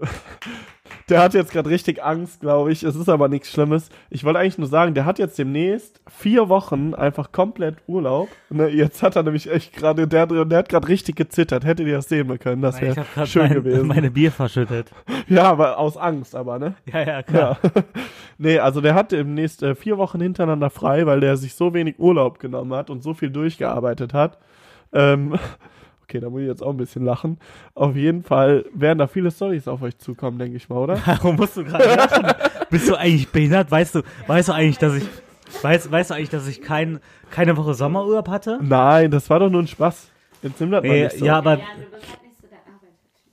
der 1.10 1.22
hat 1.22 1.34
jetzt 1.34 1.52
gerade 1.52 1.70
richtig 1.70 2.04
Angst, 2.04 2.42
glaube 2.42 2.72
ich. 2.72 2.84
Es 2.84 2.96
ist 2.96 3.10
aber 3.10 3.28
nichts 3.28 3.50
Schlimmes. 3.52 3.90
Ich 4.10 4.24
wollte 4.24 4.40
eigentlich 4.40 4.58
nur 4.58 4.68
sagen, 4.68 4.94
der 4.94 5.06
hat 5.06 5.20
jetzt 5.20 5.38
demnächst 5.38 6.02
vier 6.08 6.50
Wochen 6.50 6.94
einfach 6.94 7.32
komplett 7.32 7.78
Urlaub. 7.88 8.30
Ne, 8.50 8.68
jetzt 8.70 9.02
hat 9.04 9.16
er 9.16 9.24
nämlich 9.24 9.52
echt 9.52 9.74
gerade, 9.74 10.08
der, 10.08 10.26
der 10.28 10.58
hat 10.58 10.70
gerade 10.70 10.88
richtig 10.88 11.16
gezittert. 11.16 11.66
Hättet 11.66 11.88
ihr 11.88 11.96
das 11.96 12.10
sehen 12.10 12.38
können, 12.40 12.62
das 12.62 12.80
wäre 12.82 13.06
schön 13.26 13.44
mein, 13.44 13.54
gewesen. 13.54 13.88
meine 13.88 14.12
Bier 14.12 14.32
verschüttet. 14.32 14.92
Ja, 15.28 15.44
aber 15.44 15.78
aus 15.78 15.96
Angst 15.96 16.36
aber, 16.36 16.58
ne? 16.58 16.74
Ja, 16.92 17.04
ja, 17.04 17.22
klar. 17.22 17.60
Ja. 17.62 17.84
nee, 18.40 18.58
also 18.58 18.82
der 18.82 18.96
hat 18.96 19.12
demnächst 19.12 19.62
äh, 19.62 19.76
vier 19.76 20.00
Wochen 20.00 20.20
hintereinander 20.20 20.72
frei, 20.72 21.06
weil 21.06 21.20
der 21.20 21.38
sich 21.38 21.54
so 21.54 21.76
wenig 21.76 22.00
Urlaub 22.00 22.40
genommen 22.40 22.74
hat 22.74 22.90
und 22.90 23.04
so 23.04 23.14
viel 23.14 23.30
durchgearbeitet 23.30 24.14
hat. 24.16 24.40
Ähm, 24.92 25.38
okay, 26.10 26.20
da 26.20 26.30
muss 26.30 26.42
ich 26.42 26.48
jetzt 26.48 26.64
auch 26.64 26.72
ein 26.72 26.78
bisschen 26.78 27.06
lachen. 27.06 27.38
Auf 27.76 27.96
jeden 27.96 28.24
Fall 28.24 28.66
werden 28.74 28.98
da 28.98 29.08
viele 29.08 29.30
Stories 29.30 29.68
auf 29.68 29.82
euch 29.84 29.98
zukommen, 30.00 30.40
denke 30.40 30.58
ich 30.58 30.68
mal, 30.70 30.78
oder? 30.78 30.98
Warum 31.06 31.36
musst 31.36 31.56
du 31.58 31.64
gerade 31.64 31.86
lachen? 31.96 32.34
Bist 32.72 32.90
du 32.90 32.96
eigentlich 32.96 33.30
behindert? 33.30 33.70
Weißt 33.70 33.96
du, 33.96 34.02
weißt 34.28 34.50
du 34.50 34.54
eigentlich, 34.54 34.80
dass 34.80 34.96
ich, 34.96 35.04
weißt, 35.62 35.92
weißt 35.92 36.10
du 36.10 36.14
eigentlich, 36.16 36.30
dass 36.30 36.48
ich 36.48 36.62
kein, 36.62 37.00
keine 37.30 37.56
Woche 37.58 37.74
Sommerurlaub 37.76 38.28
hatte? 38.28 38.60
Nein, 38.62 39.12
das 39.12 39.30
war 39.30 39.40
doch 39.40 39.50
nur 39.50 39.62
ein 39.62 39.68
Spaß. 39.68 40.10
Jetzt 40.42 40.60
nimm 40.60 40.72
das 40.72 40.84
mal 40.84 40.90
Nee, 40.90 41.04
nicht 41.04 41.18
so. 41.20 41.26
ja, 41.26 41.38
aber, 41.38 41.58
Ja, 41.58 41.64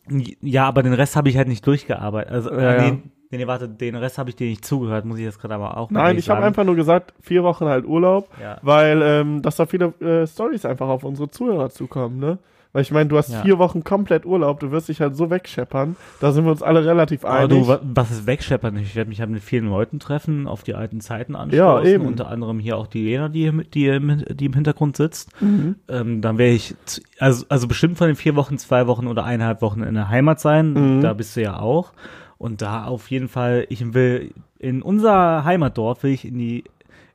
halt 0.08 0.37
ja, 0.40 0.64
aber 0.69 0.82
den 0.82 0.93
Rest 0.93 1.17
habe 1.17 1.28
ich 1.28 1.37
halt 1.37 1.49
nicht 1.49 1.67
durchgearbeitet. 1.67 2.32
Also, 2.32 2.50
Ja, 2.52 2.58
äh, 2.58 2.76
ja. 2.76 2.90
nee, 2.93 2.99
nee, 3.31 3.38
nee, 3.38 3.46
warte, 3.46 3.69
den 3.69 3.96
Rest 3.96 4.19
habe 4.19 4.31
ich 4.31 4.37
dir 4.37 4.46
nicht 4.49 4.64
zugehört, 4.64 5.05
muss 5.05 5.19
ich 5.19 5.25
jetzt 5.25 5.40
gerade 5.40 5.55
aber 5.55 5.76
auch 5.76 5.90
mal 5.90 6.00
Nein, 6.00 6.06
ehrlich 6.11 6.25
ich 6.25 6.31
habe 6.31 6.38
sagen. 6.38 6.46
einfach 6.49 6.64
nur 6.64 6.76
gesagt, 6.76 7.12
vier 7.20 7.43
Wochen 7.43 7.64
halt 7.67 7.84
Urlaub, 7.87 8.28
Ja. 8.40 8.58
weil 8.62 9.02
ähm, 9.02 9.43
dass 9.43 9.56
da 9.56 9.67
viele 9.67 9.87
äh, 10.00 10.26
Stories 10.26 10.64
einfach 10.64 10.88
auf 10.88 11.02
unsere 11.05 11.28
Zuhörer 11.31 11.70
zukommen, 11.70 12.19
ne? 12.20 12.38
Weil 12.76 12.82
ich 12.82 12.90
meine, 12.90 13.08
du 13.08 13.17
hast 13.17 13.32
Ja. 13.32 13.40
vier 13.40 13.56
Wochen 13.56 13.84
komplett 13.84 14.26
Urlaub, 14.26 14.61
du 14.61 14.70
wirst 14.70 14.90
dich 14.90 15.00
halt 15.00 15.17
so 15.17 15.31
wegscheppern. 15.31 15.96
Da 16.20 16.31
sind 16.32 16.44
wir 16.44 16.50
uns 16.50 16.62
alle 16.62 16.84
relativ 16.84 17.25
Aber 17.25 17.37
einig. 17.38 17.49
du, 17.62 17.69
wa- 17.69 17.81
was 17.82 18.11
ist 18.11 18.26
wegscheppern? 18.26 18.76
Ich 18.76 18.94
werde 18.94 19.08
mich 19.08 19.19
halt 19.20 19.31
mit 19.31 19.43
vielen 19.43 19.70
Leuten 19.70 19.99
treffen, 19.99 20.46
auf 20.46 20.62
die 20.62 20.75
alten 20.75 21.00
Zeiten 21.00 21.35
anschauen. 21.37 21.56
Ja, 21.59 21.90
eben. 21.90 22.04
Unter 22.04 22.28
anderem 22.28 22.59
hier 22.59 22.76
auch 22.76 22.87
die 22.87 23.02
Lena, 23.02 23.30
die, 23.30 23.47
im- 23.47 23.62
die, 23.73 23.99
die 24.35 24.45
im 24.45 24.52
Hintergrund 24.52 24.95
sitzt. 24.99 25.30
Mhm. 25.40 25.76
Ähm, 25.88 26.21
dann 26.21 26.37
werde 26.37 26.52
ich, 26.52 26.75
also, 27.18 27.47
also 27.49 27.66
bestimmt 27.66 27.97
von 27.97 28.09
den 28.09 28.16
vier 28.16 28.37
Wochen, 28.37 28.59
zwei 28.59 28.87
Wochen 28.87 29.06
oder 29.06 29.25
eineinhalb 29.25 29.62
Wochen 29.62 29.83
in 29.83 29.95
der 29.95 30.11
Heimat 30.11 30.38
sein. 30.38 30.75
Mhm. 30.99 31.00
Da 31.00 31.14
bist 31.14 31.35
du 31.35 31.40
ja 31.40 31.59
auch. 31.59 31.95
Und 32.37 32.61
da 32.61 32.85
auf 32.85 33.11
jeden 33.11 33.28
Fall, 33.28 33.64
ich 33.71 33.95
will, 33.95 34.33
in 34.59 34.83
unser 34.83 35.45
Heimatdorf 35.45 36.02
will 36.02 36.11
ich 36.11 36.26
in 36.26 36.37
die, 36.37 36.64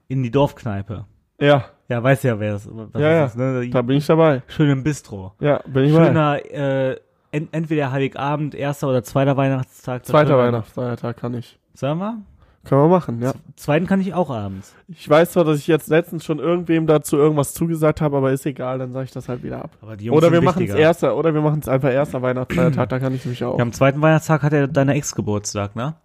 in 0.08 0.24
die 0.24 0.32
Dorfkneipe. 0.32 1.06
Ja, 1.40 1.66
Ja, 1.92 2.02
weiß 2.02 2.24
ja, 2.24 2.40
wer 2.40 2.56
es 2.56 2.70
was 2.72 3.02
Ja, 3.02 3.12
ja. 3.12 3.26
ist, 3.26 3.36
ne? 3.36 3.70
da 3.70 3.82
bin 3.82 3.98
ich 3.98 4.08
dabei. 4.08 4.44
Schön 4.48 4.70
im 4.70 4.82
Bistro. 4.82 5.34
Ja, 5.42 5.60
bin 5.68 5.84
ich 5.84 5.92
mal. 5.92 6.06
Schöner, 6.06 6.46
äh, 6.46 6.96
en, 7.32 7.50
entweder 7.52 7.92
Heiligabend, 7.92 8.56
erster 8.56 8.88
oder 8.88 9.04
zweiter 9.04 9.36
Weihnachtstag. 9.36 10.06
Zweiter 10.06 10.38
Weihnachtsfeiertag 10.38 11.18
kann 11.18 11.34
ich. 11.34 11.60
Sagen 11.74 12.00
wir? 12.00 12.18
Können 12.64 12.84
wir 12.84 12.88
machen, 12.88 13.22
ja. 13.22 13.34
Zweiten 13.58 13.88
kann 13.88 14.00
ich 14.00 14.14
auch 14.14 14.30
abends. 14.30 14.74
Ich 14.88 15.10
weiß 15.10 15.32
zwar, 15.32 15.44
dass 15.44 15.58
ich 15.58 15.68
jetzt 15.68 15.90
letztens 15.90 16.24
schon 16.24 16.40
irgendwem 16.40 16.88
dazu 16.88 17.18
irgendwas 17.18 17.54
zugesagt 17.54 18.00
habe, 18.00 18.16
aber 18.16 18.32
ist 18.32 18.46
egal, 18.46 18.80
dann 18.80 18.94
sage 18.94 19.06
ich 19.06 19.12
das 19.12 19.28
halt 19.28 19.44
wieder 19.44 19.62
ab. 19.62 19.72
Oder 20.12 20.32
wir 20.32 20.42
machen 20.42 20.64
es 20.64 20.74
erster, 20.74 21.18
oder 21.18 21.34
wir 21.34 21.42
machen 21.42 21.60
es 21.60 21.68
einfach 21.68 21.92
erster 21.92 22.22
Weihnachtsfeiertag, 22.22 22.88
da 22.88 23.00
kann 23.00 23.14
ich 23.14 23.26
nämlich 23.26 23.44
auch. 23.44 23.58
Ja, 23.58 23.64
am 23.64 23.74
zweiten 23.74 24.02
Weihnachtstag 24.02 24.44
hat 24.44 24.54
er 24.54 24.70
deine 24.70 24.94
Ex 24.94 25.14
Geburtstag, 25.14 25.76
ne? 25.76 25.96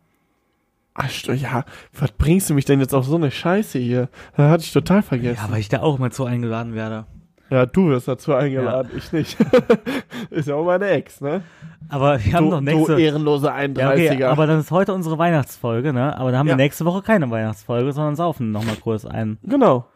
Ach, 0.99 1.11
ja, 1.35 1.65
was 1.99 2.13
bringst 2.13 2.49
du 2.49 2.55
mich 2.55 2.65
denn 2.65 2.81
jetzt 2.81 2.95
auf 2.95 3.05
so 3.05 3.17
eine 3.17 3.31
Scheiße 3.31 3.79
hier? 3.79 4.09
Da 4.37 4.49
hatte 4.51 4.65
ich 4.65 4.73
total 4.73 5.03
vergessen. 5.03 5.41
Ja, 5.45 5.53
weil 5.53 5.61
ich 5.61 5.69
da 5.69 5.81
auch 5.81 5.99
mal 5.99 6.11
zu 6.11 6.25
eingeladen 6.25 6.75
werde. 6.75 7.05
Ja, 7.51 7.65
du 7.67 7.89
wirst 7.91 8.09
dazu 8.09 8.35
eingeladen, 8.35 8.91
ich 8.97 9.13
nicht. 9.13 9.37
ist 10.31 10.49
ja 10.49 10.55
auch 10.57 10.65
meine 10.65 10.89
Ex, 10.89 11.21
ne? 11.21 11.43
Aber 11.89 12.19
wir 12.25 12.33
haben 12.33 12.47
Du, 12.47 12.51
doch 12.51 12.59
du 12.59 12.65
nächste 12.65 13.01
ehrenlose 13.01 13.47
ja, 13.47 13.57
31er. 13.57 13.93
okay, 14.15 14.25
aber 14.25 14.47
dann 14.49 14.59
ist 14.59 14.71
heute 14.73 14.93
unsere 14.95 15.17
Weihnachtsfolge, 15.19 15.93
ne? 15.93 16.17
Aber 16.19 16.31
dann 16.33 16.41
haben 16.41 16.49
Ja. 16.49 16.55
wir 16.55 16.65
nächste 16.65 16.85
Woche 16.85 17.03
keine 17.03 17.31
Weihnachtsfolge, 17.31 17.93
sondern 17.93 18.17
saufen 18.17 18.51
nochmal 18.51 18.77
kurz 18.77 19.05
ein. 19.05 19.39
genau. 19.45 19.87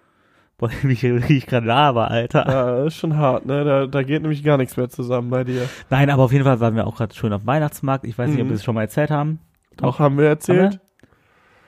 Boah, 0.58 0.68
wie 0.82 0.92
ich, 0.92 1.02
wie 1.02 1.38
ich 1.38 1.46
gerade 1.46 1.66
laber, 1.66 2.10
Alter. 2.10 2.46
Ja, 2.46 2.84
ist 2.84 2.96
schon 2.96 3.16
hart, 3.16 3.46
ne? 3.46 3.64
Da, 3.64 3.86
da 3.86 4.02
geht 4.02 4.20
nämlich 4.20 4.44
gar 4.44 4.58
nichts 4.58 4.76
mehr 4.76 4.90
zusammen 4.90 5.30
bei 5.30 5.42
dir. 5.42 5.66
Nein, 5.88 6.10
aber 6.10 6.22
auf 6.24 6.32
jeden 6.32 6.44
Fall 6.44 6.60
waren 6.60 6.76
wir 6.76 6.86
auch 6.86 6.96
gerade 6.96 7.14
schön 7.14 7.32
auf 7.32 7.40
dem 7.42 7.46
Weihnachtsmarkt. 7.46 8.04
Ich 8.04 8.16
weiß 8.18 8.28
nicht, 8.28 8.38
ob 8.40 8.44
Mhm. 8.44 8.50
wir 8.50 8.56
es 8.56 8.62
schon 8.64 8.74
mal 8.74 8.82
erzählt 8.82 9.10
haben. 9.10 9.40
Auch 9.80 9.98
haben 9.98 10.18
wir 10.18 10.26
erzählt. 10.28 10.78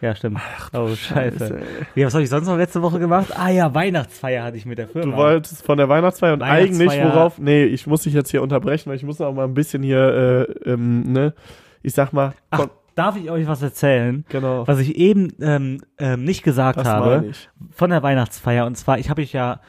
Ja, 0.02 0.14
stimmt. 0.16 0.38
oh, 0.74 0.88
scheiße. 0.88 1.56
ey. 1.58 1.62
Wie, 1.94 2.04
was 2.04 2.12
habe 2.12 2.24
ich 2.24 2.28
sonst 2.28 2.48
noch 2.48 2.58
letzte 2.58 2.82
Woche 2.82 2.98
gemacht? 2.98 3.28
Ah 3.34 3.48
ja, 3.50 3.72
Weihnachtsfeier 3.72 4.42
hatte 4.44 4.56
ich 4.56 4.66
mit 4.66 4.76
der 4.76 4.88
Firma. 4.88 5.12
Du 5.12 5.16
wolltest 5.16 5.64
von 5.64 5.78
der 5.78 5.88
Weihnachtsfeier 5.88 6.34
und 6.34 6.42
Weihnachtsfeier- 6.42 6.90
eigentlich 6.90 7.04
worauf, 7.04 7.38
nee, 7.38 7.64
ich 7.64 7.86
muss 7.86 8.02
dich 8.02 8.12
jetzt 8.12 8.30
hier 8.30 8.42
unterbrechen, 8.42 8.90
weil 8.90 8.96
ich 8.96 9.04
muss 9.04 9.20
auch 9.20 9.32
mal 9.32 9.44
ein 9.44 9.54
bisschen 9.54 9.82
hier, 9.82 10.46
äh, 10.66 10.70
ähm, 10.70 11.12
ne, 11.12 11.34
ich 11.82 11.94
sag 11.94 12.12
mal, 12.12 12.32
Ach, 12.50 12.66
darf 12.96 13.16
ich 13.16 13.30
euch 13.30 13.46
was 13.46 13.62
erzählen? 13.62 14.24
Genau. 14.28 14.66
Was 14.66 14.80
ich 14.80 14.96
eben 14.96 15.32
ähm, 15.40 15.78
ähm, 15.98 16.24
nicht 16.24 16.42
gesagt 16.42 16.78
Das 16.78 16.88
habe 16.88 17.30
von 17.70 17.90
der 17.90 18.02
Weihnachtsfeier. 18.02 18.66
Und 18.66 18.76
zwar, 18.76 18.98
ich 18.98 19.08
habe 19.08 19.22
ich 19.22 19.32
ja 19.32 19.60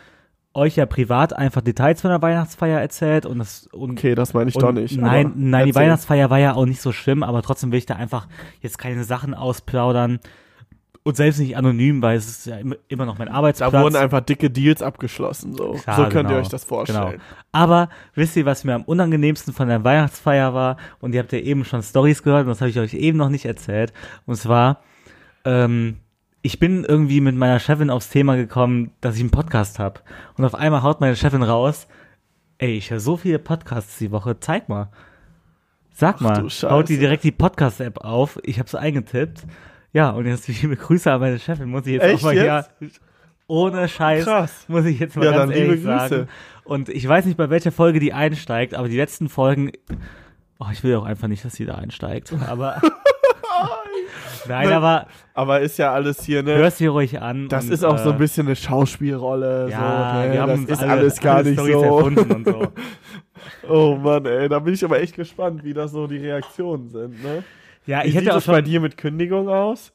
euch 0.53 0.75
ja 0.75 0.85
privat 0.85 1.33
einfach 1.33 1.61
Details 1.61 2.01
von 2.01 2.11
der 2.11 2.21
Weihnachtsfeier 2.21 2.79
erzählt 2.79 3.25
und 3.25 3.39
das 3.39 3.67
und 3.67 3.91
Okay, 3.91 4.15
das 4.15 4.33
meine 4.33 4.49
ich 4.49 4.55
doch 4.55 4.71
nicht. 4.71 4.97
Nein, 4.97 5.33
nein, 5.35 5.65
die 5.65 5.69
erzähl. 5.69 5.81
Weihnachtsfeier 5.81 6.29
war 6.29 6.39
ja 6.39 6.53
auch 6.53 6.65
nicht 6.65 6.81
so 6.81 6.91
schlimm, 6.91 7.23
aber 7.23 7.41
trotzdem 7.41 7.71
will 7.71 7.79
ich 7.79 7.85
da 7.85 7.95
einfach 7.95 8.27
jetzt 8.61 8.77
keine 8.77 9.03
Sachen 9.03 9.33
ausplaudern 9.33 10.19
und 11.03 11.17
selbst 11.17 11.39
nicht 11.39 11.57
anonym, 11.57 12.01
weil 12.01 12.17
es 12.17 12.27
ist 12.27 12.45
ja 12.45 12.57
immer, 12.87 13.05
noch 13.05 13.17
mein 13.17 13.27
Arbeitsplatz. 13.27 13.71
Da 13.71 13.81
wurden 13.81 13.97
einfach 13.97 14.21
dicke 14.21 14.49
Deals 14.49 14.81
abgeschlossen. 14.81 15.53
So, 15.53 15.73
Klar, 15.73 15.97
so 15.97 16.03
könnt 16.03 16.15
ihr 16.15 16.35
genau. 16.35 16.39
euch 16.39 16.47
das 16.47 16.63
vorstellen. 16.63 17.11
Genau. 17.11 17.23
Aber 17.51 17.89
wisst 18.15 18.37
ihr, 18.37 18.45
was 18.45 18.63
mir 18.63 18.73
am 18.73 18.83
unangenehmsten 18.83 19.53
von 19.53 19.67
der 19.67 19.83
Weihnachtsfeier 19.83 20.53
war? 20.53 20.77
Und 21.01 21.13
ihr 21.13 21.19
habt 21.19 21.33
ja 21.33 21.39
eben 21.39 21.65
schon 21.65 21.83
Stories 21.83 22.23
gehört 22.23 22.43
und 22.43 22.49
das 22.49 22.61
habe 22.61 22.69
ich 22.69 22.79
euch 22.79 22.93
eben 22.93 23.17
noch 23.17 23.29
nicht 23.29 23.45
erzählt. 23.45 23.91
Und 24.25 24.35
zwar, 24.35 24.79
ähm, 25.43 25.97
ich 26.45 26.59
bin 26.59 26.83
irgendwie 26.83 27.21
mit 27.21 27.35
meiner 27.35 27.57
Chefin 27.57 27.89
aufs 27.89 28.09
Thema 28.09 28.35
gekommen, 28.35 28.91
dass 28.99 29.15
ich 29.15 29.21
einen 29.21 29.31
Podcast 29.31 29.79
habe. 29.79 30.01
Und 30.37 30.43
auf 30.43 30.53
einmal 30.55 30.83
haut 30.83 30.99
meine 30.99 31.15
Chefin 31.15 31.41
raus, 31.41 31.87
ey, 32.57 32.77
ich 32.77 32.91
höre 32.91 32.99
so 32.99 33.15
viele 33.15 33.39
Podcasts 33.39 33.97
die 33.97 34.11
Woche, 34.11 34.37
zeig 34.39 34.67
mal. 34.67 34.89
Sag 35.93 36.17
Ach 36.17 36.21
mal, 36.21 36.49
haut 36.63 36.89
die 36.89 36.97
direkt 36.97 37.23
die 37.23 37.31
Podcast-App 37.31 37.99
auf. 37.99 38.39
Ich 38.43 38.59
habe 38.59 38.67
es 38.67 38.75
eingetippt. 38.75 39.43
Ja, 39.93 40.09
und 40.09 40.25
jetzt 40.25 40.47
liebe 40.61 40.75
Grüße 40.75 41.09
an 41.11 41.21
meine 41.21 41.39
Chefin, 41.39 41.69
muss 41.69 41.85
ich 41.87 41.93
jetzt 41.93 42.03
Echt 42.03 42.19
auch 42.19 42.23
mal 42.23 42.35
jetzt? 42.35 42.71
hier, 42.79 42.89
ohne 43.47 43.87
Scheiß, 43.87 44.25
Krass. 44.25 44.65
muss 44.67 44.83
ich 44.83 44.99
jetzt 44.99 45.15
mal 45.15 45.25
Ja, 45.25 45.31
ganz 45.31 45.53
dann 45.53 45.61
ehrlich 45.61 45.81
sagen. 45.81 46.27
Und 46.65 46.89
ich 46.89 47.07
weiß 47.07 47.25
nicht, 47.25 47.37
bei 47.37 47.49
welcher 47.49 47.71
Folge 47.71 48.01
die 48.01 48.11
einsteigt, 48.11 48.73
aber 48.73 48.89
die 48.89 48.97
letzten 48.97 49.29
Folgen, 49.29 49.71
oh, 50.59 50.67
ich 50.73 50.83
will 50.83 50.95
auch 50.95 51.05
einfach 51.05 51.29
nicht, 51.29 51.45
dass 51.45 51.53
sie 51.53 51.65
da 51.65 51.75
einsteigt, 51.75 52.33
aber, 52.47 52.81
nein, 54.47 54.71
aber 54.71 55.07
Aber 55.33 55.59
ist 55.61 55.77
ja 55.77 55.93
alles 55.93 56.23
hier, 56.23 56.43
ne? 56.43 56.55
hörst 56.55 56.77
sie 56.77 56.87
ruhig 56.87 57.21
an. 57.21 57.47
Das 57.49 57.65
und, 57.65 57.71
ist 57.71 57.83
auch 57.83 57.97
so 57.97 58.09
ein 58.09 58.15
äh, 58.15 58.19
bisschen 58.19 58.47
eine 58.47 58.55
Schauspielrolle. 58.55 59.69
ja, 59.69 60.13
so, 60.13 60.27
ne? 60.27 60.33
wir 60.33 60.41
haben 60.41 60.67
das 60.67 60.77
ist 60.77 60.83
alle, 60.83 60.91
alles 60.91 61.19
gar 61.19 61.35
alle 61.37 61.49
nicht 61.49 61.59
Storys 61.59 61.73
so. 61.75 61.83
erfunden 61.83 62.31
und 62.31 62.45
so. 62.45 62.67
Oh 63.67 63.95
Mann, 63.95 64.25
ey, 64.25 64.47
da 64.47 64.59
bin 64.59 64.73
ich 64.73 64.83
aber 64.85 65.01
echt 65.01 65.15
gespannt, 65.15 65.63
wie 65.63 65.73
das 65.73 65.91
so 65.91 66.07
die 66.07 66.17
Reaktionen 66.17 66.89
sind, 66.89 67.21
ne? 67.23 67.43
Ja, 67.85 68.01
Wie 68.03 68.07
ich 68.07 68.13
sieht 68.13 68.21
hätte 68.21 68.31
auch 68.31 68.35
das 68.35 68.45
bei 68.45 68.55
schon, 68.57 68.65
dir 68.65 68.79
mit 68.79 68.97
Kündigung 68.97 69.49
aus? 69.49 69.91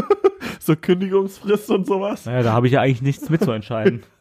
so 0.60 0.74
Kündigungsfrist 0.76 1.70
und 1.70 1.86
sowas? 1.86 2.24
naja, 2.24 2.42
da 2.42 2.52
habe 2.52 2.66
ich 2.66 2.74
ja 2.74 2.80
eigentlich 2.80 3.02
nichts 3.02 3.28
mitzuentscheiden. 3.28 4.02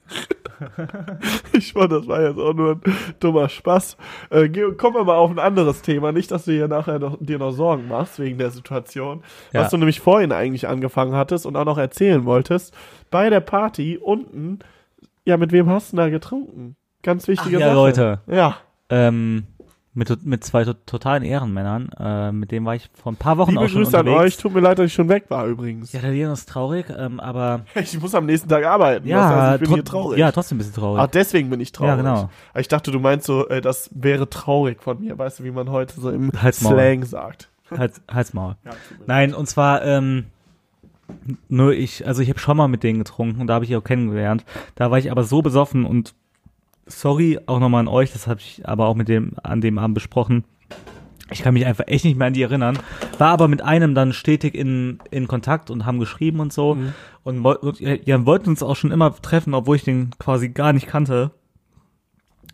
Ich 1.53 1.74
fand, 1.74 1.91
das 1.91 2.07
war 2.07 2.21
jetzt 2.21 2.39
auch 2.39 2.53
nur 2.53 2.74
ein 2.74 2.81
dummer 3.19 3.50
Spaß. 3.50 3.97
Äh, 4.29 4.50
kommen 4.50 4.95
wir 4.95 5.03
mal 5.03 5.15
auf 5.15 5.31
ein 5.31 5.39
anderes 5.39 5.81
Thema. 5.81 6.12
Nicht, 6.12 6.31
dass 6.31 6.45
du 6.45 6.51
hier 6.51 6.67
nachher 6.67 7.00
noch, 7.00 7.17
dir 7.19 7.39
noch 7.39 7.51
Sorgen 7.51 7.88
machst 7.88 8.19
wegen 8.19 8.38
der 8.38 8.51
Situation. 8.51 9.24
Ja. 9.53 9.62
Was 9.62 9.71
du 9.71 9.77
nämlich 9.77 10.00
vorhin 10.00 10.31
eigentlich 10.31 10.67
angefangen 10.67 11.15
hattest 11.15 11.45
und 11.45 11.55
auch 11.55 11.65
noch 11.65 11.77
erzählen 11.77 12.25
wolltest. 12.25 12.75
Bei 13.12 13.29
der 13.29 13.39
Party 13.39 13.97
unten, 13.97 14.59
ja, 15.25 15.38
mit 15.38 15.51
wem 15.51 15.69
hast 15.69 15.93
du 15.93 15.97
da 15.97 16.09
getrunken? 16.09 16.75
Ganz 17.03 17.27
wichtige 17.27 17.57
Ach 17.57 17.62
ja, 17.62 17.67
Sache. 17.67 17.75
Leute. 17.75 18.19
Ja. 18.27 18.57
ähm, 18.89 19.47
mit, 19.95 20.25
mit 20.25 20.43
zwei 20.43 20.65
to 20.65 20.73
totalen 20.85 21.23
Ehrenmännern, 21.23 21.89
äh, 21.97 22.31
mit 22.31 22.51
denen 22.51 22.65
war 22.65 22.75
ich 22.75 22.89
vor 22.93 23.11
ein 23.13 23.15
paar 23.15 23.37
Wochen 23.37 23.51
Liebe 23.51 23.63
auch 23.63 23.69
schon 23.69 23.83
Grüße 23.83 23.97
an 23.97 24.07
unterwegs. 24.07 24.35
euch. 24.35 24.37
Tut 24.37 24.53
mir 24.53 24.59
leid, 24.59 24.77
dass 24.77 24.85
ich 24.87 24.93
schon 24.93 25.09
weg 25.09 25.25
war 25.29 25.47
übrigens. 25.47 25.93
Ja, 25.93 26.01
der 26.01 26.11
Leon 26.11 26.33
ist 26.33 26.47
traurig, 26.49 26.85
ähm, 26.95 27.19
aber 27.19 27.61
Ich 27.75 27.99
muss 27.99 28.13
am 28.13 28.25
nächsten 28.25 28.49
Tag 28.49 28.65
arbeiten. 28.65 29.07
ja, 29.07 29.17
das 29.17 29.29
heißt, 29.31 29.61
ich 29.61 29.67
bin 29.67 29.73
hier 29.75 29.85
traurig. 29.85 30.19
ja, 30.19 30.31
trotzdem 30.31 30.57
ein 30.57 30.59
bisschen 30.59 30.73
traurig. 30.75 31.01
Ach, 31.01 31.07
deswegen 31.07 31.49
bin 31.49 31.59
ich 31.61 31.71
traurig. 31.71 31.89
Ja, 31.89 31.95
genau. 31.95 32.29
Ich 32.55 32.67
dachte, 32.67 32.91
du 32.91 32.99
meinst 32.99 33.25
so, 33.25 33.47
äh, 33.47 33.61
das 33.61 33.89
wäre 33.93 34.29
traurig 34.29 34.83
von 34.83 34.99
mir. 34.99 35.17
Weißt 35.17 35.39
du, 35.39 35.43
wie 35.45 35.51
man 35.51 35.69
heute 35.71 35.99
so 35.99 36.09
im 36.11 36.31
Halt's 36.41 36.61
Maul. 36.61 36.73
Slang 36.73 37.05
sagt. 37.05 37.49
Hals, 37.71 38.01
Halsmaul. 38.11 38.57
Ja, 38.63 38.71
Nein, 39.07 39.33
und 39.33 39.47
zwar, 39.47 39.83
ähm, 39.83 40.25
nur 41.49 41.73
ich, 41.73 42.05
also 42.05 42.21
ich 42.21 42.29
habe 42.29 42.39
schon 42.39 42.57
mal 42.57 42.67
mit 42.67 42.83
denen 42.83 42.99
getrunken 42.99 43.41
und 43.41 43.47
da 43.47 43.55
habe 43.55 43.65
ich 43.65 43.75
auch 43.75 43.83
kennengelernt. 43.83 44.43
Da 44.75 44.91
war 44.91 44.97
ich 44.97 45.09
aber 45.11 45.23
so 45.23 45.41
besoffen 45.41 45.85
und 45.85 46.13
sorry 46.86 47.39
auch 47.46 47.60
nochmal 47.60 47.82
an 47.82 47.88
euch, 47.88 48.13
das 48.13 48.27
habe 48.27 48.39
ich 48.39 48.68
aber 48.68 48.88
auch 48.88 48.96
mit 48.96 49.08
dem, 49.08 49.34
an 49.44 49.62
dem 49.62 49.77
Abend 49.77 49.96
besprochen. 49.96 50.44
Ich 51.32 51.42
kann 51.42 51.56
mich 51.56 51.65
einfach 51.65 51.86
echt 51.88 52.06
nicht 52.06 52.18
mehr 52.18 52.27
an 52.27 52.34
die 52.34 52.44
erinnern. 52.44 52.77
War 53.18 53.30
aber 53.30 53.48
mit 53.48 53.63
einem 53.63 53.96
dann 53.96 54.13
stetig 54.13 54.54
in, 54.54 55.00
in 55.10 55.27
Kontakt 55.27 55.72
und 55.72 55.86
haben 55.86 56.00
geschrieben 56.00 56.39
und 56.39 56.54
so. 56.54 56.75
Mhm. 56.75 56.94
Und, 57.24 57.44
und 57.44 57.80
ja, 57.80 58.25
wollten 58.27 58.50
uns 58.50 58.62
auch 58.62 58.75
schon 58.75 58.92
immer 58.92 59.15
treffen, 59.15 59.56
obwohl 59.56 59.77
ich 59.77 59.84
den 59.84 60.12
quasi 60.20 60.50
gar 60.50 60.72
nicht 60.72 60.86
kannte. 60.86 61.32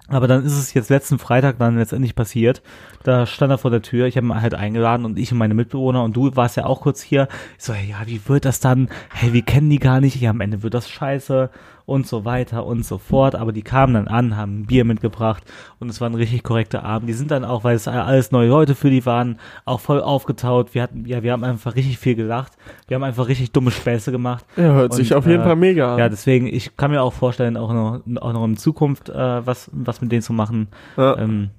Aber 0.08 0.28
dann 0.28 0.46
ist 0.46 0.58
es 0.58 0.74
jetzt 0.74 0.90
letzten 0.90 1.20
Freitag 1.20 1.58
dann 1.58 1.78
letztendlich 1.78 2.16
passiert. 2.16 2.62
Da 3.04 3.26
stand 3.26 3.52
er 3.52 3.58
vor 3.58 3.72
der 3.72 3.82
Tür, 3.82 4.08
ich 4.08 4.18
habe 4.18 4.28
ihn 4.28 4.42
halt 4.42 4.54
eingeladen 4.54 5.06
und 5.06 5.18
ich 5.18 5.32
und 5.32 5.38
meine 5.38 5.54
Mitbewohner 5.54 6.04
und 6.04 6.16
du 6.16 6.36
warst 6.36 6.58
ja 6.58 6.66
auch 6.66 6.82
kurz 6.82 7.02
hier. 7.02 7.28
Ich 7.58 7.64
so, 7.64 7.74
hey, 7.74 7.90
ja, 7.90 8.02
wie 8.06 8.22
wird 8.28 8.46
das 8.46 8.60
dann? 8.60 8.90
Hey, 9.10 9.32
wir 9.32 9.42
kennen 9.42 9.70
die 9.70 9.80
gar 9.80 10.02
nicht. 10.02 10.20
Ja, 10.20 10.32
am 10.32 10.42
Ende 10.42 10.64
wird 10.64 10.74
das 10.74 10.90
scheiße 10.90 11.50
und 11.91 12.07
so 12.07 12.24
weiter 12.25 12.65
und 12.65 12.86
so 12.86 12.98
fort. 12.98 13.36
Aber 13.36 13.51
die 13.51 13.62
kamen 13.62 13.93
dann 13.93 14.07
an, 14.07 14.38
haben 14.38 14.62
ein 14.62 14.65
Bier 14.65 14.86
mitgebracht 14.86 15.43
und 15.79 15.89
es 15.89 16.00
war 16.00 16.10
ein 16.10 16.15
richtig 16.15 16.43
korrekter 16.43 16.83
Abend. 16.83 17.10
Die 17.10 17.13
sind 17.13 17.31
dann 17.31 17.43
auch, 17.43 17.63
weil 17.63 17.75
es 17.75 17.88
alles 17.88 18.31
neue 18.31 18.48
Leute 18.48 18.75
für 18.75 18.89
die 18.89 19.05
waren, 19.05 19.38
auch 19.65 19.81
voll 19.81 20.01
aufgetaut. 20.01 20.74
Wir 20.74 20.83
hatten, 20.83 21.05
ja, 21.05 21.21
wir 21.21 21.33
haben 21.33 21.43
einfach 21.43 21.75
richtig 21.75 21.98
viel 21.98 22.15
gelacht. 22.15 22.53
Wir 22.88 22.95
haben 22.95 23.03
einfach 23.03 23.27
richtig 23.27 23.51
dumme 23.51 23.71
Späße 23.71 24.12
gemacht. 24.12 24.45
Ja, 24.55 24.74
hört 24.74 24.93
sich 24.93 25.12
Und, 25.12 25.17
auf 25.17 25.27
jeden 25.27 25.41
äh, 25.41 25.45
Fall 25.45 25.55
mega 25.57 25.93
an. 25.93 26.00
Ja, 26.00 26.10
deswegen, 26.10 26.48
ich 26.48 26.77
kann 26.77 26.91
mir 26.91 27.01
auch 27.01 27.13
vorstellen, 27.13 27.57
auch 27.57 27.74
noch, 27.74 28.01
auch 28.21 28.33
noch 28.33 28.45
in 28.45 28.57
Zukunft 28.57 29.10
äh, 29.10 29.45
was, 29.45 29.69
was 29.74 30.01
mit 30.01 30.12
denen 30.12 30.21
zu 30.21 30.33
machen. 30.33 30.69
Ja. 30.95 31.17
Ähm, 31.17 31.50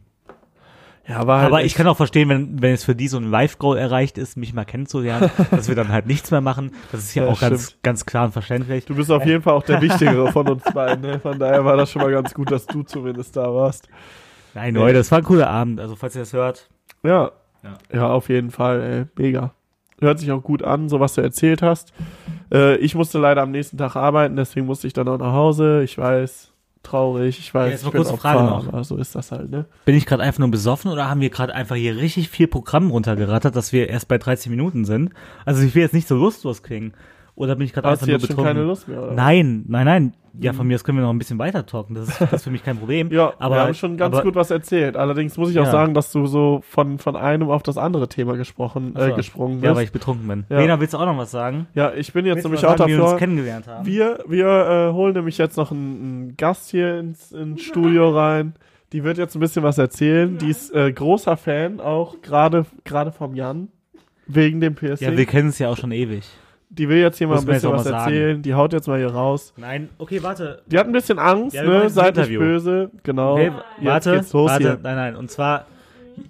Ja, 1.08 1.26
war 1.26 1.40
halt 1.40 1.48
aber 1.48 1.64
ich 1.64 1.74
kann 1.74 1.86
auch 1.88 1.96
verstehen, 1.96 2.28
wenn, 2.28 2.62
wenn 2.62 2.72
es 2.72 2.84
für 2.84 2.94
die 2.94 3.08
so 3.08 3.16
ein 3.16 3.28
Live-Goal 3.28 3.76
erreicht 3.76 4.18
ist, 4.18 4.36
mich 4.36 4.54
mal 4.54 4.64
kennenzulernen, 4.64 5.30
dass 5.50 5.68
wir 5.68 5.74
dann 5.74 5.88
halt 5.88 6.06
nichts 6.06 6.30
mehr 6.30 6.40
machen. 6.40 6.72
Das 6.92 7.00
ist 7.00 7.14
ja, 7.14 7.24
Ja, 7.24 7.30
auch 7.32 7.40
ganz, 7.40 7.76
ganz 7.82 8.06
klar 8.06 8.26
und 8.26 8.32
verständlich. 8.32 8.84
Du 8.86 8.94
bist 8.94 9.10
auf 9.10 9.26
jeden 9.26 9.42
Fall 9.42 9.54
auch 9.54 9.64
der 9.64 9.80
Wichtigere 9.82 10.30
von 10.30 10.48
uns 10.48 10.62
beiden. 10.72 11.02
Ne? 11.02 11.18
Von 11.18 11.38
daher 11.38 11.64
war 11.64 11.76
das 11.76 11.90
schon 11.90 12.02
mal 12.02 12.12
ganz 12.12 12.32
gut, 12.32 12.52
dass 12.52 12.66
du 12.66 12.84
zumindest 12.84 13.36
da 13.36 13.52
warst. 13.52 13.88
Nein, 14.54 14.74
Leute, 14.74 14.98
das 14.98 15.10
war 15.10 15.18
ein 15.18 15.24
cooler 15.24 15.50
Abend. 15.50 15.80
Also, 15.80 15.96
falls 15.96 16.14
ihr 16.14 16.22
das 16.22 16.32
hört. 16.32 16.68
Ja. 17.02 17.32
Ja. 17.64 17.78
Ja, 17.92 18.08
auf 18.10 18.28
jeden 18.28 18.50
Fall, 18.50 18.82
ey. 18.82 19.04
Mega. 19.16 19.54
Hört 20.00 20.18
sich 20.18 20.30
auch 20.32 20.42
gut 20.42 20.62
an, 20.62 20.88
so 20.88 21.00
was 21.00 21.14
du 21.14 21.20
erzählt 21.20 21.62
hast. 21.62 21.92
Äh, 22.52 22.76
ich 22.76 22.94
musste 22.94 23.18
leider 23.18 23.42
am 23.42 23.50
nächsten 23.52 23.78
Tag 23.78 23.94
arbeiten, 23.96 24.34
deswegen 24.36 24.66
musste 24.66 24.86
ich 24.88 24.92
dann 24.92 25.08
auch 25.08 25.18
nach 25.18 25.32
Hause. 25.32 25.82
Ich 25.84 25.96
weiß, 25.96 26.51
traurig, 26.82 27.38
ich 27.38 27.54
weiß, 27.54 27.66
Ja, 27.66 27.70
jetzt 27.72 27.82
mal 27.82 27.88
ich 27.88 27.92
bin 27.92 27.98
kurze 28.02 28.14
Opfer, 28.14 28.32
Frage 28.32 28.44
noch. 28.44 28.68
aber 28.68 28.84
so 28.84 28.96
ist 28.96 29.14
das 29.14 29.32
halt, 29.32 29.50
ne? 29.50 29.64
Bin 29.84 29.94
ich 29.94 30.06
gerade 30.06 30.22
einfach 30.22 30.40
nur 30.40 30.50
besoffen 30.50 30.90
oder 30.90 31.08
haben 31.08 31.20
wir 31.20 31.30
gerade 31.30 31.54
einfach 31.54 31.76
hier 31.76 31.96
richtig 31.96 32.28
viel 32.28 32.46
Programm 32.48 32.90
runtergerattert, 32.90 33.54
dass 33.56 33.72
wir 33.72 33.88
erst 33.88 34.08
bei 34.08 34.18
13 34.18 34.50
Minuten 34.50 34.84
sind? 34.84 35.10
Also, 35.44 35.62
ich 35.62 35.74
will 35.74 35.82
jetzt 35.82 35.94
nicht 35.94 36.08
so 36.08 36.16
lustlos 36.16 36.62
klingen. 36.62 36.92
Oder 37.34 37.56
bin 37.56 37.64
ich 37.64 37.72
gerade 37.72 37.88
einfach 37.88 38.06
nur 38.06 38.12
jetzt 38.14 38.26
schon 38.26 38.36
betrunken? 38.36 38.54
keine 38.54 38.66
Lust 38.66 38.88
mehr, 38.88 39.02
oder? 39.02 39.12
Nein, 39.12 39.64
nein, 39.66 39.86
nein. 39.86 40.12
Ja, 40.38 40.52
von 40.54 40.66
mir 40.66 40.74
aus 40.76 40.84
können 40.84 40.96
wir 40.98 41.02
noch 41.02 41.12
ein 41.12 41.18
bisschen 41.18 41.38
weiter 41.38 41.64
talken. 41.66 41.94
Das 41.94 42.08
ist, 42.08 42.20
das 42.20 42.32
ist 42.32 42.44
für 42.44 42.50
mich 42.50 42.62
kein 42.64 42.78
Problem. 42.78 43.10
Ja, 43.10 43.34
aber 43.38 43.54
wir 43.56 43.60
haben 43.62 43.74
schon 43.74 43.96
ganz 43.98 44.14
aber, 44.14 44.22
gut 44.24 44.34
was 44.34 44.50
erzählt. 44.50 44.96
Allerdings 44.96 45.36
muss 45.36 45.50
ich 45.50 45.58
auch 45.58 45.64
Ja. 45.64 45.70
sagen, 45.70 45.92
dass 45.94 46.10
du 46.12 46.26
so 46.26 46.60
von, 46.66 46.98
von 46.98 47.16
einem 47.16 47.50
auf 47.50 47.62
das 47.62 47.76
andere 47.76 48.08
Thema 48.08 48.36
gesprochen, 48.36 48.92
Ach 48.94 49.00
so. 49.00 49.06
äh, 49.08 49.12
gesprungen 49.12 49.56
bist. 49.60 49.64
Ja, 49.66 49.76
weil 49.76 49.84
ich 49.84 49.92
betrunken 49.92 50.26
bin. 50.28 50.44
Ja. 50.48 50.58
Lena, 50.58 50.80
willst 50.80 50.94
du 50.94 50.98
auch 50.98 51.04
noch 51.06 51.18
was 51.18 51.30
sagen? 51.30 51.66
Ja, 51.74 51.92
ich 51.92 52.12
bin 52.14 52.24
jetzt 52.24 52.36
Willst 52.36 52.44
nämlich 52.46 52.64
auch 52.66 52.78
sagen, 52.78 52.90
wie 52.90 52.96
wir 52.96 53.02
uns 53.02 53.10
dafür. 53.12 53.18
kennengelernt 53.18 53.66
haben. 53.66 53.84
Wir, 53.86 54.18
wir 54.26 54.46
äh, 54.46 54.92
holen 54.92 55.14
nämlich 55.14 55.36
jetzt 55.38 55.56
noch 55.56 55.70
einen, 55.70 56.00
einen 56.02 56.36
Gast 56.38 56.70
hier 56.70 56.98
ins, 56.98 57.32
ins 57.32 57.62
Studio 57.62 58.10
rein. 58.10 58.54
Die 58.92 59.04
wird 59.04 59.18
jetzt 59.18 59.34
ein 59.34 59.40
bisschen 59.40 59.62
was 59.62 59.76
erzählen. 59.78 60.38
Die 60.38 60.48
ist 60.48 60.74
äh, 60.74 60.92
großer 60.92 61.36
Fan, 61.36 61.80
auch 61.80 62.20
gerade 62.22 62.64
gerade 62.84 63.10
vom 63.12 63.34
Jan. 63.34 63.68
Wegen 64.26 64.60
dem 64.60 64.74
PSC. 64.76 65.04
Ja, 65.04 65.16
wir 65.16 65.26
kennen 65.26 65.48
es 65.48 65.58
ja 65.58 65.68
auch 65.68 65.76
schon 65.76 65.92
ewig. 65.92 66.24
Die 66.74 66.88
will 66.88 66.98
jetzt 66.98 67.18
hier 67.18 67.26
mal 67.28 67.34
Muss 67.34 67.44
ein 67.44 67.52
bisschen 67.52 67.72
was 67.72 67.84
sagen. 67.84 67.96
erzählen. 67.96 68.42
Die 68.42 68.54
haut 68.54 68.72
jetzt 68.72 68.88
mal 68.88 68.98
hier 68.98 69.10
raus. 69.12 69.52
Nein, 69.56 69.90
okay, 69.98 70.22
warte. 70.22 70.62
Die 70.66 70.78
hat 70.78 70.86
ein 70.86 70.92
bisschen 70.92 71.18
Angst, 71.18 71.54
Ja, 71.54 71.64
ne? 71.64 71.90
Seid 71.90 72.16
nicht 72.16 72.30
böse. 72.30 72.90
Genau. 73.02 73.34
Okay, 73.34 73.52
Jetzt 73.78 73.84
warte, 73.86 74.12
geht's 74.12 74.32
los 74.32 74.50
warte, 74.50 74.62
hier. 74.64 74.78
nein, 74.82 74.96
nein. 74.96 75.16
Und 75.16 75.30
zwar, 75.30 75.66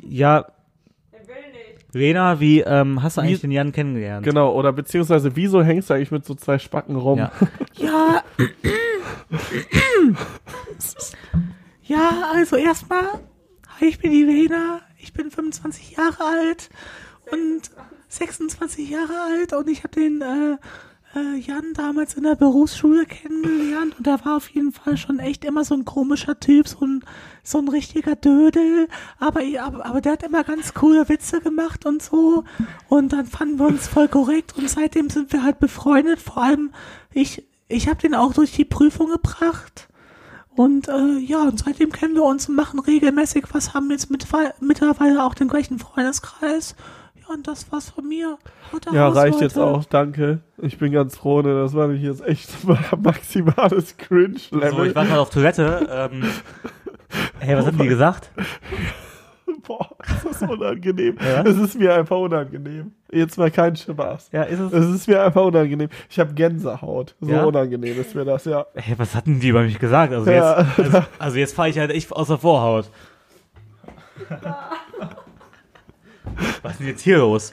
ja, 0.02 0.38
Er 0.38 1.20
will 1.28 1.34
nicht. 1.52 1.94
Lena, 1.94 2.40
wie 2.40 2.60
ähm, 2.60 3.02
hast 3.02 3.16
du 3.16 3.20
eigentlich 3.20 3.38
Wie- 3.38 3.46
den 3.48 3.52
Jan 3.52 3.72
kennengelernt? 3.72 4.24
Genau, 4.24 4.52
oder 4.52 4.72
beziehungsweise 4.72 5.36
wieso 5.36 5.62
hängst 5.62 5.90
du 5.90 5.94
eigentlich 5.94 6.10
mit 6.10 6.24
so 6.24 6.34
zwei 6.34 6.58
Spacken 6.58 6.96
rum? 6.96 7.18
Ja. 7.18 7.30
ja. 7.76 8.22
ja, 11.84 12.30
also 12.34 12.56
erstmal, 12.56 13.04
hi, 13.80 13.86
ich 13.86 13.98
bin 13.98 14.10
die 14.12 14.24
Lena, 14.24 14.80
ich 14.98 15.12
bin 15.12 15.30
25 15.30 15.96
Jahre 15.96 16.24
alt 16.24 16.70
und 17.30 17.62
26 18.12 18.90
Jahre 18.90 19.20
alt 19.20 19.52
und 19.54 19.68
ich 19.68 19.84
habe 19.84 20.00
den 20.00 20.20
äh, 20.20 20.58
äh, 21.14 21.38
Jan 21.38 21.72
damals 21.74 22.14
in 22.14 22.24
der 22.24 22.34
Berufsschule 22.34 23.06
kennengelernt 23.06 23.94
und 23.98 24.06
er 24.06 24.24
war 24.24 24.36
auf 24.36 24.48
jeden 24.48 24.72
Fall 24.72 24.96
schon 24.96 25.18
echt 25.18 25.44
immer 25.44 25.64
so 25.64 25.74
ein 25.74 25.84
komischer 25.84 26.38
Typ, 26.38 26.68
so 26.68 26.84
ein, 26.84 27.04
so 27.42 27.58
ein 27.58 27.68
richtiger 27.68 28.14
Dödel, 28.14 28.88
aber, 29.18 29.40
aber, 29.60 29.86
aber 29.86 30.00
der 30.00 30.12
hat 30.12 30.22
immer 30.22 30.44
ganz 30.44 30.74
coole 30.74 31.08
Witze 31.08 31.40
gemacht 31.40 31.86
und 31.86 32.02
so. 32.02 32.44
Und 32.88 33.12
dann 33.12 33.26
fanden 33.26 33.58
wir 33.58 33.66
uns 33.66 33.88
voll 33.88 34.08
korrekt 34.08 34.54
und 34.56 34.68
seitdem 34.68 35.08
sind 35.08 35.32
wir 35.32 35.42
halt 35.42 35.58
befreundet, 35.58 36.20
vor 36.20 36.42
allem 36.42 36.72
ich, 37.12 37.46
ich 37.68 37.88
habe 37.88 38.00
den 38.00 38.14
auch 38.14 38.34
durch 38.34 38.52
die 38.52 38.64
Prüfung 38.64 39.10
gebracht. 39.10 39.88
Und 40.54 40.88
äh, 40.88 41.16
ja, 41.16 41.42
und 41.44 41.60
seitdem 41.60 41.92
kennen 41.92 42.14
wir 42.14 42.24
uns 42.24 42.46
und 42.46 42.56
machen 42.56 42.78
regelmäßig 42.78 43.46
was, 43.52 43.72
haben 43.72 43.90
jetzt 43.90 44.10
mit, 44.10 44.26
mittlerweile 44.60 45.24
auch 45.24 45.32
den 45.32 45.48
gleichen 45.48 45.78
Freundeskreis. 45.78 46.76
Ja, 47.28 47.34
und 47.34 47.46
das 47.46 47.70
war's 47.72 47.90
von 47.90 48.08
mir. 48.08 48.36
Haut 48.72 48.86
Ja, 48.92 49.08
reicht 49.08 49.34
Leute. 49.34 49.44
jetzt 49.44 49.58
auch, 49.58 49.84
danke. 49.84 50.40
Ich 50.58 50.78
bin 50.78 50.92
ganz 50.92 51.16
froh, 51.16 51.42
ne? 51.42 51.54
Das 51.54 51.74
war 51.74 51.86
nämlich 51.86 52.02
jetzt 52.04 52.26
echt 52.26 52.50
maximales 53.02 53.90
So, 53.90 53.94
Cringe-Level. 53.98 54.86
ich 54.88 54.94
war 54.94 55.04
gerade 55.06 55.20
auf 55.20 55.30
Toilette. 55.30 55.88
Ähm, 55.90 56.24
hey, 57.38 57.56
was 57.56 57.66
haben 57.66 57.78
die 57.78 57.88
gesagt? 57.88 58.30
Boah, 59.66 59.90
ist 60.04 60.24
das 60.42 60.50
unangenehm. 60.50 61.16
Ja? 61.20 61.42
Es 61.42 61.56
ist 61.56 61.78
mir 61.78 61.94
einfach 61.94 62.16
unangenehm. 62.16 62.92
Jetzt 63.12 63.38
mal 63.38 63.50
kein 63.50 63.76
Spaß. 63.76 64.30
Ja, 64.32 64.42
ist 64.42 64.58
es. 64.58 64.72
Es 64.72 64.86
ist 64.86 65.06
mir 65.06 65.22
einfach 65.22 65.42
unangenehm. 65.44 65.88
Ich 66.10 66.18
habe 66.18 66.32
Gänsehaut. 66.34 67.14
So 67.20 67.30
Ja? 67.30 67.44
unangenehm 67.44 68.00
ist 68.00 68.14
mir 68.14 68.24
das, 68.24 68.44
ja. 68.46 68.66
Hey, 68.74 68.98
was 68.98 69.14
hatten 69.14 69.38
die 69.38 69.48
über 69.48 69.62
mich 69.62 69.78
gesagt? 69.78 70.12
Also 70.12 70.28
Ja. 70.30 70.62
jetzt, 70.62 70.78
also, 70.78 71.02
also 71.18 71.38
jetzt 71.38 71.54
fahre 71.54 71.68
ich 71.68 71.78
halt 71.78 71.90
echt 71.92 72.10
aus 72.12 72.26
der 72.28 72.38
Vorhaut. 72.38 72.90
Was 76.62 76.72
ist 76.72 76.80
denn 76.80 76.86
jetzt 76.88 77.02
hier 77.02 77.18
los? 77.18 77.52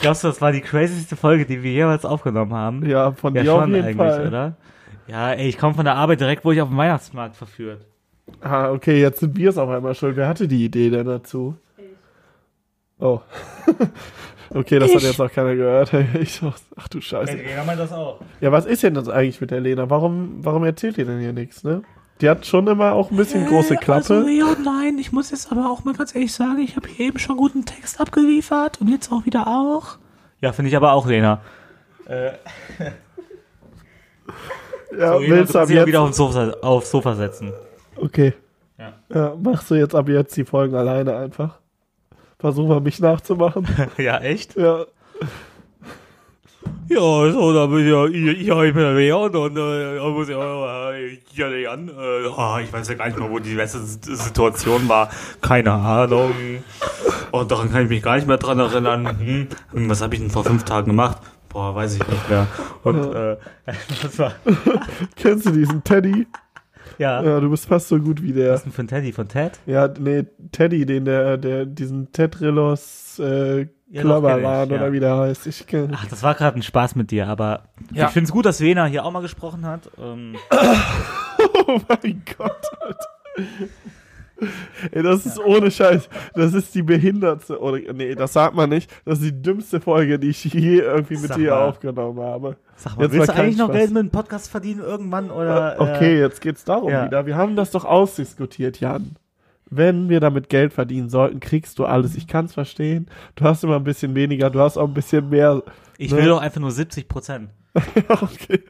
Glaubst 0.00 0.24
du, 0.24 0.28
das 0.28 0.40
war 0.40 0.52
die 0.52 0.60
crazyste 0.60 1.16
Folge, 1.16 1.46
die 1.46 1.62
wir 1.62 1.72
jemals 1.72 2.04
aufgenommen 2.04 2.52
haben? 2.52 2.86
Ja, 2.88 3.12
von 3.12 3.34
Ja, 3.34 3.42
dir 3.42 3.54
auf 3.54 3.60
schon 3.62 3.74
jeden 3.74 3.84
eigentlich, 3.84 3.96
Fall. 3.96 4.28
oder? 4.28 4.56
Ja, 5.08 5.32
ey, 5.32 5.48
ich 5.48 5.58
komme 5.58 5.74
von 5.74 5.84
der 5.84 5.94
Arbeit 5.94 6.20
direkt, 6.20 6.44
wo 6.44 6.52
ich 6.52 6.60
auf 6.60 6.68
dem 6.68 6.76
Weihnachtsmarkt 6.76 7.36
verführt. 7.36 7.86
Ah, 8.40 8.70
okay, 8.70 9.00
jetzt 9.00 9.20
sind 9.20 9.36
wir 9.36 9.50
es 9.50 9.58
auf 9.58 9.68
einmal 9.70 9.94
schuld. 9.94 10.16
Wer 10.16 10.28
hatte 10.28 10.48
die 10.48 10.64
Idee 10.64 10.90
denn 10.90 11.06
dazu? 11.06 11.56
Oh. 12.98 13.20
okay, 14.54 14.78
das 14.78 14.94
hat 14.94 15.02
jetzt 15.02 15.20
auch 15.20 15.30
keiner 15.30 15.54
gehört. 15.54 15.92
Ich, 16.20 16.40
ach 16.76 16.88
du 16.88 17.00
Scheiße. 17.00 17.36
Meint 17.66 17.78
das 17.80 17.92
auch. 17.92 18.20
Ja, 18.40 18.50
was 18.52 18.66
ist 18.66 18.82
denn 18.82 18.94
das 18.94 19.08
eigentlich 19.08 19.40
mit 19.40 19.50
der 19.50 19.60
Lena? 19.60 19.88
Warum, 19.90 20.44
warum 20.44 20.64
erzählt 20.64 20.98
ihr 20.98 21.04
denn 21.04 21.20
hier 21.20 21.32
nichts, 21.32 21.62
ne? 21.62 21.82
Die 22.20 22.30
hat 22.30 22.46
schon 22.46 22.66
immer 22.66 22.92
auch 22.92 23.10
ein 23.10 23.16
bisschen 23.16 23.46
große 23.46 23.76
Klappe. 23.76 24.14
Also, 24.14 24.28
ja, 24.28 24.56
nein, 24.64 24.98
ich 24.98 25.12
muss 25.12 25.30
jetzt 25.30 25.52
aber 25.52 25.70
auch 25.70 25.84
mal 25.84 25.94
ganz 25.94 26.14
ehrlich 26.14 26.32
sagen, 26.32 26.60
ich 26.60 26.76
habe 26.76 26.88
hier 26.88 27.08
eben 27.08 27.18
schon 27.18 27.36
guten 27.36 27.66
Text 27.66 28.00
abgeliefert 28.00 28.80
und 28.80 28.88
jetzt 28.88 29.12
auch 29.12 29.26
wieder 29.26 29.46
auch. 29.46 29.98
Ja, 30.40 30.52
finde 30.52 30.70
ich 30.70 30.76
aber 30.76 30.92
auch, 30.92 31.06
Lena. 31.06 31.40
ja, 32.08 32.32
So, 34.90 35.18
Lena, 35.18 35.36
willst 35.36 35.54
du 35.54 35.58
ab 35.58 35.68
jetzt? 35.68 35.86
wieder 35.86 36.00
aufs 36.00 36.16
Sofa, 36.16 36.50
aufs 36.62 36.90
Sofa 36.90 37.14
setzen. 37.14 37.52
Okay. 37.96 38.32
Ja. 38.78 38.92
ja. 39.12 39.34
Machst 39.40 39.70
du 39.70 39.74
jetzt 39.74 39.94
ab 39.94 40.08
jetzt 40.08 40.36
die 40.36 40.44
Folgen 40.44 40.74
alleine 40.74 41.16
einfach? 41.16 41.58
Versuch 42.38 42.68
mal 42.68 42.80
mich 42.80 43.00
nachzumachen. 43.00 43.66
ja, 43.98 44.18
echt? 44.18 44.56
ja. 44.56 44.86
Ja, 46.88 47.32
so, 47.32 47.52
da 47.52 47.66
bin 47.66 47.80
ich 47.80 47.90
ja, 47.90 48.06
ich, 48.06 48.40
ich, 48.40 48.48
ich 48.48 48.74
bin 48.74 48.76
der 48.76 48.94
Leon 48.94 49.34
und 49.34 49.56
äh, 49.56 49.98
muss 50.08 50.28
ich 50.28 50.34
auch, 50.36 50.92
äh, 50.92 51.18
ja, 51.34 51.48
Leon, 51.48 51.88
äh, 51.88 52.28
ah, 52.36 52.60
ich 52.62 52.72
weiß 52.72 52.88
ja 52.88 52.94
gar 52.94 53.06
nicht 53.06 53.18
mehr, 53.18 53.28
wo 53.28 53.40
die 53.40 53.54
letzte 53.54 53.80
Situation 53.80 54.88
war. 54.88 55.10
Keine 55.40 55.72
Ahnung. 55.72 56.32
Und 57.32 57.50
daran 57.50 57.72
kann 57.72 57.82
ich 57.84 57.88
mich 57.88 58.02
gar 58.02 58.16
nicht 58.16 58.28
mehr 58.28 58.36
dran 58.36 58.60
erinnern. 58.60 59.48
Hm, 59.72 59.88
was 59.88 60.00
habe 60.00 60.14
ich 60.14 60.20
denn 60.20 60.30
vor 60.30 60.44
fünf 60.44 60.64
Tagen 60.64 60.88
gemacht? 60.88 61.18
Boah, 61.48 61.74
weiß 61.74 61.96
ich 61.96 62.06
nicht 62.06 62.30
mehr. 62.30 62.46
Und, 62.84 63.14
äh, 63.14 63.36
das 64.02 64.18
war, 64.18 64.34
Kennst 65.16 65.46
du 65.46 65.50
diesen 65.50 65.82
Teddy? 65.82 66.26
ja. 66.98 67.22
Ja, 67.22 67.40
du 67.40 67.50
bist 67.50 67.66
fast 67.66 67.88
so 67.88 67.98
gut 67.98 68.22
wie 68.22 68.32
der. 68.32 68.52
Was 68.52 68.60
ist 68.60 68.64
denn 68.66 68.72
für 68.72 68.82
ein 68.82 68.88
Teddy 68.88 69.12
von 69.12 69.26
Ted? 69.26 69.58
Ja, 69.66 69.88
nee, 69.88 70.24
Teddy, 70.52 70.86
den 70.86 71.04
der, 71.04 71.36
der, 71.36 71.66
diesen 71.66 72.12
Tedrillos 72.12 73.18
äh, 73.18 73.66
Ja, 73.88 74.02
Klabberan 74.02 74.64
ich, 74.64 74.70
ja. 74.72 74.76
oder 74.82 74.92
wie 74.92 75.00
der 75.00 75.16
heißt. 75.16 75.46
Ich 75.46 75.66
kenn, 75.66 75.92
Ach, 75.94 76.06
das 76.06 76.22
war 76.22 76.34
gerade 76.34 76.58
ein 76.58 76.62
Spaß 76.62 76.96
mit 76.96 77.10
dir, 77.12 77.28
aber 77.28 77.68
Ja. 77.92 78.06
ich 78.06 78.12
finde 78.12 78.26
es 78.26 78.32
gut, 78.32 78.44
dass 78.44 78.58
Lena 78.58 78.86
hier 78.86 79.04
auch 79.04 79.12
mal 79.12 79.22
gesprochen 79.22 79.64
hat. 79.66 79.88
Ähm, 79.98 80.36
Oh 81.68 81.80
mein 81.88 82.22
Gott. 82.36 82.60
Ey, 84.92 85.02
das 85.02 85.24
ist 85.24 85.38
ohne 85.38 85.70
Scheiß. 85.70 86.08
Das 86.34 86.52
ist 86.52 86.74
die 86.74 86.82
behindertste, 86.82 87.58
oder, 87.60 87.78
nee, 87.94 88.14
das 88.14 88.34
sagt 88.34 88.54
man 88.54 88.68
nicht. 88.68 88.90
Das 89.06 89.18
ist 89.18 89.24
die 89.24 89.42
dümmste 89.42 89.80
Folge, 89.80 90.18
die 90.18 90.28
ich 90.28 90.44
je 90.44 90.78
irgendwie 90.80 91.16
mit 91.16 91.28
Sag 91.28 91.36
dir 91.38 91.50
mal. 91.52 91.68
aufgenommen 91.68 92.20
habe. 92.20 92.56
sag 92.76 92.96
mal, 92.96 93.04
Jetzt 93.04 93.12
willst 93.12 93.28
du 93.28 93.32
eigentlich 93.34 93.56
kein 93.56 93.66
noch 93.66 93.72
Spaß. 93.72 93.76
Geld 93.76 93.90
mit 93.92 94.02
dem 94.02 94.10
Podcast 94.10 94.50
verdienen 94.50 94.80
irgendwann? 94.80 95.30
Oder, 95.30 95.76
Okay, 95.78 96.16
Äh, 96.16 96.20
jetzt 96.20 96.40
geht's 96.42 96.64
darum 96.64 96.90
ja. 96.90 97.06
wieder. 97.06 97.24
Wir 97.26 97.36
haben 97.36 97.56
das 97.56 97.70
doch 97.70 97.84
ausdiskutiert, 97.86 98.78
Jan. 98.80 99.16
Wenn 99.68 100.08
wir 100.08 100.20
damit 100.20 100.48
Geld 100.48 100.72
verdienen 100.72 101.08
sollten, 101.08 101.40
kriegst 101.40 101.78
du 101.78 101.84
alles. 101.84 102.14
Ich 102.16 102.26
kann's 102.28 102.54
verstehen. 102.54 103.06
Du 103.34 103.44
hast 103.44 103.64
immer 103.64 103.76
ein 103.76 103.84
bisschen 103.84 104.14
weniger, 104.14 104.50
du 104.50 104.60
hast 104.60 104.76
auch 104.76 104.86
ein 104.86 104.94
bisschen 104.94 105.28
mehr. 105.28 105.62
ich 105.98 106.12
ne? 106.12 106.18
will 106.18 106.28
doch 106.28 106.40
einfach 106.40 106.60
nur 106.60 106.70
70 106.70 107.08
Prozent. 107.08 107.50
okay. 108.08 108.62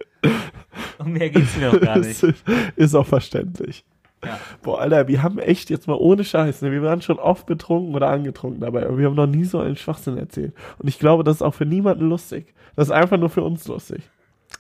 Und 0.99 1.13
mehr 1.13 1.31
geht's 1.31 1.57
mir 1.57 1.71
doch 1.71 1.81
gar 1.81 1.99
nicht. 2.01 2.23
ist, 2.23 2.45
ist 2.77 2.95
auch 2.95 3.07
verständlich. 3.07 3.85
Ja. 4.25 4.39
Boah, 4.63 4.81
Alter, 4.81 5.09
wir 5.09 5.23
haben 5.23 5.39
echt 5.39 5.71
jetzt 5.71 5.87
mal 5.87 5.97
ohne 5.97 6.25
Scheiß, 6.25 6.63
ne, 6.63 6.73
wir 6.73 6.83
waren 6.83 7.03
schon 7.03 7.19
oft 7.19 7.47
betrunken 7.47 7.95
oder 7.95 8.09
angetrunken 8.09 8.61
dabei, 8.61 8.87
aber 8.87 8.99
wir 8.99 9.07
haben 9.07 9.15
noch 9.15 9.27
nie 9.27 9.45
so 9.45 9.61
einen 9.61 9.77
Schwachsinn 9.77 10.17
erzählt. 10.19 10.55
Und 10.79 10.89
ich 10.89 10.99
glaube, 10.99 11.23
das 11.23 11.37
ist 11.37 11.43
auch 11.43 11.55
für 11.55 11.67
niemanden 11.67 12.09
lustig. 12.09 12.55
Das 12.75 12.89
ist 12.89 12.93
einfach 12.93 13.19
nur 13.19 13.31
für 13.31 13.43
uns 13.43 13.67
lustig. 13.69 14.03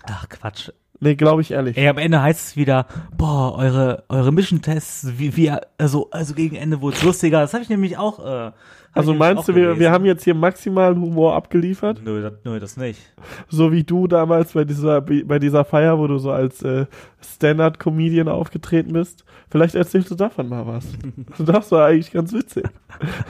Ach 0.04 0.28
Quatsch. 0.28 0.70
Nee, 1.00 1.14
glaube 1.14 1.42
ich 1.42 1.50
ehrlich. 1.50 1.76
Ey, 1.76 1.88
am 1.88 1.98
Ende 1.98 2.22
heißt 2.22 2.48
es 2.48 2.56
wieder, 2.56 2.86
boah, 3.16 3.56
eure, 3.56 4.04
eure 4.08 4.32
Mission-Tests, 4.32 5.18
wie, 5.18 5.36
wie, 5.36 5.52
also, 5.78 6.08
also 6.10 6.34
gegen 6.34 6.56
Ende 6.56 6.80
wurde 6.80 6.96
es 6.96 7.02
lustiger. 7.02 7.40
Das 7.40 7.52
habe 7.52 7.62
ich 7.62 7.68
nämlich 7.68 7.98
auch. 7.98 8.24
Äh, 8.24 8.52
also 8.92 9.12
meinst 9.12 9.46
du, 9.46 9.54
wir, 9.54 9.78
wir 9.78 9.90
haben 9.90 10.06
jetzt 10.06 10.24
hier 10.24 10.34
maximal 10.34 10.94
Humor 10.94 11.34
abgeliefert? 11.34 12.00
Nö, 12.02 12.22
das, 12.22 12.32
nö, 12.44 12.58
das 12.58 12.78
nicht. 12.78 12.98
So 13.48 13.70
wie 13.70 13.84
du 13.84 14.06
damals 14.06 14.54
bei 14.54 14.64
dieser, 14.64 15.02
bei 15.02 15.38
dieser 15.38 15.66
Feier, 15.66 15.98
wo 15.98 16.06
du 16.06 16.16
so 16.16 16.30
als 16.30 16.62
äh, 16.62 16.86
Stand-Up-Comedian 17.20 18.28
aufgetreten 18.28 18.94
bist. 18.94 19.24
Vielleicht 19.50 19.74
erzählst 19.74 20.10
du 20.10 20.14
davon 20.14 20.48
mal 20.48 20.66
was. 20.66 20.86
Das 21.38 21.70
war 21.72 21.86
eigentlich 21.86 22.10
ganz 22.10 22.32
witzig. 22.32 22.64